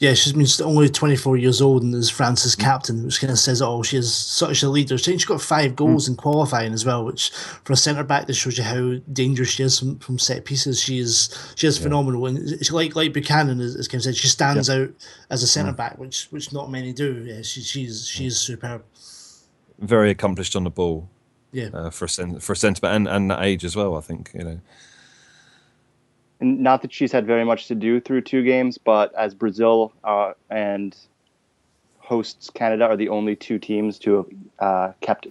[0.00, 3.60] yeah, she's been only 24 years old and is France's captain, which kind of says,
[3.60, 4.96] oh, she is such a leader.
[4.96, 6.12] She's got five goals mm.
[6.12, 7.28] in qualifying as well, which
[7.64, 10.80] for a centre back, that shows you how dangerous she is from, from set pieces.
[10.80, 11.82] She is she is yeah.
[11.82, 14.76] phenomenal, and she, like like Buchanan, as, as Kim said, she stands yeah.
[14.76, 14.90] out
[15.28, 17.22] as a centre back, which which not many do.
[17.22, 18.82] Yeah, she, she's she's superb.
[19.80, 21.10] Very accomplished on the ball.
[21.52, 23.94] Yeah, uh, for a for a centre back and and that age as well.
[23.96, 24.60] I think you know
[26.40, 30.32] not that she's had very much to do through two games, but as Brazil uh,
[30.48, 30.96] and
[31.98, 34.26] hosts Canada are the only two teams to have
[34.58, 35.28] uh, kept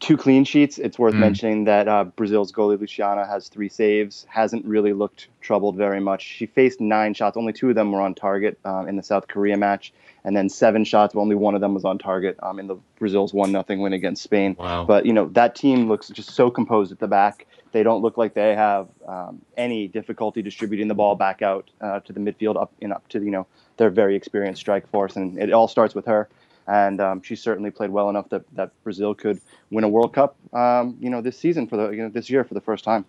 [0.00, 0.78] two clean sheets.
[0.78, 1.18] It's worth mm.
[1.18, 6.22] mentioning that uh, Brazil's goalie Luciana has three saves, hasn't really looked troubled very much.
[6.22, 9.28] She faced nine shots, only two of them were on target um, in the South
[9.28, 9.92] Korea match,
[10.24, 13.32] and then seven shots, only one of them was on target um, in the Brazil's
[13.32, 14.56] one nothing win against Spain.
[14.58, 14.84] Wow.
[14.84, 17.46] But you know that team looks just so composed at the back.
[17.72, 22.00] They don't look like they have um, any difficulty distributing the ball back out uh,
[22.00, 23.46] to the midfield, up and up to you know
[23.76, 26.28] their very experienced strike force, and it all starts with her.
[26.66, 29.40] And um, she certainly played well enough that, that Brazil could
[29.70, 32.44] win a World Cup, um, you know, this season for the you know, this year
[32.44, 33.04] for the first time.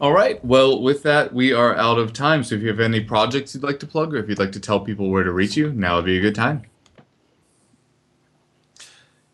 [0.00, 0.42] All right.
[0.44, 2.44] Well, with that, we are out of time.
[2.44, 4.60] So if you have any projects you'd like to plug, or if you'd like to
[4.60, 6.62] tell people where to reach you, now would be a good time.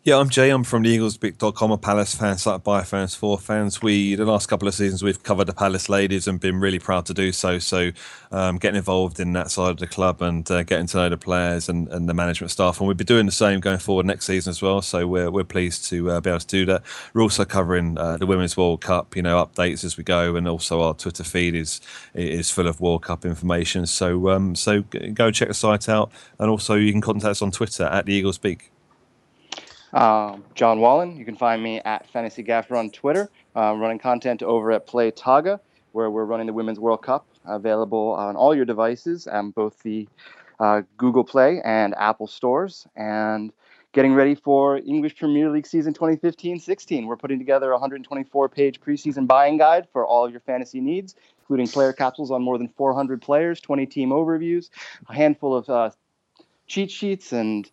[0.07, 0.51] Yeah, I'm Jay.
[0.51, 3.81] I'm from the theeaglesbeak.com, a Palace fan site by fans for fans.
[3.81, 7.07] We, the last couple of seasons, we've covered the Palace ladies and been really proud
[7.07, 7.57] to do so.
[7.57, 7.89] So,
[8.31, 11.17] um, getting involved in that side of the club and uh, getting to know the
[11.17, 12.79] players and, and the management staff.
[12.79, 14.83] And we'll be doing the same going forward next season as well.
[14.83, 16.83] So, we're, we're pleased to uh, be able to do that.
[17.15, 20.35] We're also covering uh, the Women's World Cup, you know, updates as we go.
[20.35, 21.81] And also, our Twitter feed is
[22.13, 23.87] is full of World Cup information.
[23.87, 26.11] So, um, so go check the site out.
[26.37, 28.37] And also, you can contact us on Twitter at the Eagles.
[29.95, 31.15] Um, John Wallen.
[31.15, 35.09] You can find me at Fantasy Gaffer on Twitter, uh, running content over at Play
[35.09, 35.61] Taga,
[35.93, 39.25] where we're running the Women's World Cup, available on all your devices,
[39.55, 40.05] both the
[40.59, 43.53] uh, Google Play and Apple stores, and
[43.93, 47.07] getting ready for English Premier League season 2015-16.
[47.07, 51.69] We're putting together a 124-page preseason buying guide for all of your fantasy needs, including
[51.69, 54.69] player capsules on more than 400 players, 20 team overviews,
[55.07, 55.91] a handful of uh,
[56.67, 57.71] cheat sheets, and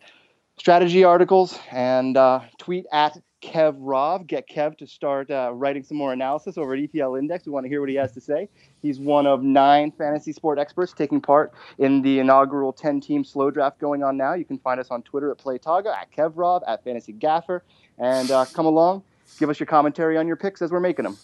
[0.58, 4.26] strategy articles and uh, tweet at Kev Rov.
[4.26, 7.46] Get Kev to start uh, writing some more analysis over at EPL Index.
[7.46, 8.48] We want to hear what he has to say.
[8.80, 13.50] He's one of nine fantasy sport experts taking part in the inaugural 10 team slow
[13.50, 14.34] draft going on now.
[14.34, 17.64] You can find us on Twitter at PlayTaga, at KevRov, at Fantasy Gaffer,
[17.98, 19.02] and uh, come along,
[19.38, 21.16] give us your commentary on your picks as we're making them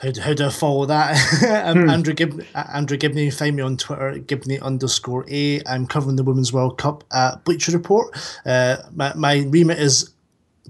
[0.00, 1.64] how do, how do I follow that?
[1.66, 1.90] um, hmm.
[1.90, 5.60] Andrew Gib- Andrew Gibney, find me on Twitter, Gibney underscore A.
[5.66, 8.16] I'm covering the Women's World Cup at Bleacher Report.
[8.44, 10.13] Uh, my, my remit is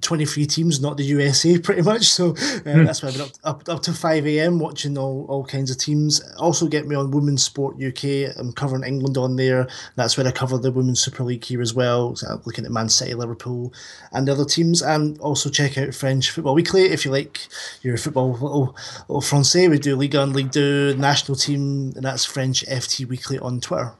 [0.05, 2.05] 23 teams, not the USA, pretty much.
[2.05, 2.87] So uh, mm.
[2.87, 4.59] that's why I've been up, up, up to 5 a.m.
[4.59, 6.21] watching all, all kinds of teams.
[6.39, 8.37] Also, get me on Women's Sport UK.
[8.39, 9.67] I'm covering England on there.
[9.97, 12.15] That's where I cover the Women's Super League here as well.
[12.15, 13.73] So I'm looking at Man City, Liverpool,
[14.13, 14.83] and other teams.
[14.83, 17.49] And also check out French Football Weekly if you like
[17.83, 18.77] your football little,
[19.09, 19.69] little Francais.
[19.69, 23.95] We do Ligue 1, Ligue 2, national team, and that's French FT Weekly on Twitter.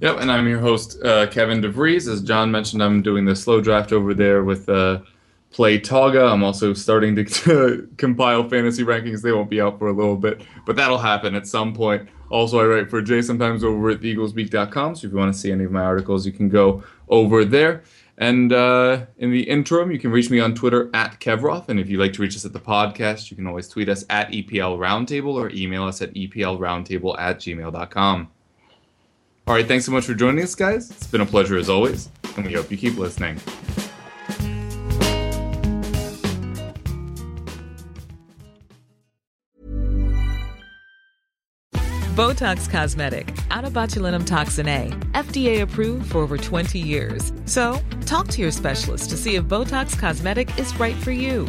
[0.00, 2.06] Yep, and I'm your host, uh, Kevin DeVries.
[2.08, 5.00] As John mentioned, I'm doing the slow draft over there with uh,
[5.50, 6.32] Play Taga.
[6.32, 9.22] I'm also starting to, to, compile fantasy rankings.
[9.22, 12.08] They won't be out for a little bit, but that'll happen at some point.
[12.30, 14.94] Also, I write for Jay sometimes over at theeaglesbeak.com.
[14.94, 17.82] So if you want to see any of my articles, you can go over there.
[18.18, 21.68] And uh, in the interim, you can reach me on Twitter at KevRov.
[21.68, 24.04] And if you'd like to reach us at the podcast, you can always tweet us
[24.10, 28.28] at EPL Roundtable or email us at EPLRoundtable at gmail.com.
[29.48, 30.90] All right, thanks so much for joining us, guys.
[30.90, 33.40] It's been a pleasure as always, and we hope you keep listening.
[42.14, 47.32] Botox Cosmetic, out of botulinum toxin A, FDA approved for over 20 years.
[47.46, 51.48] So, talk to your specialist to see if Botox Cosmetic is right for you.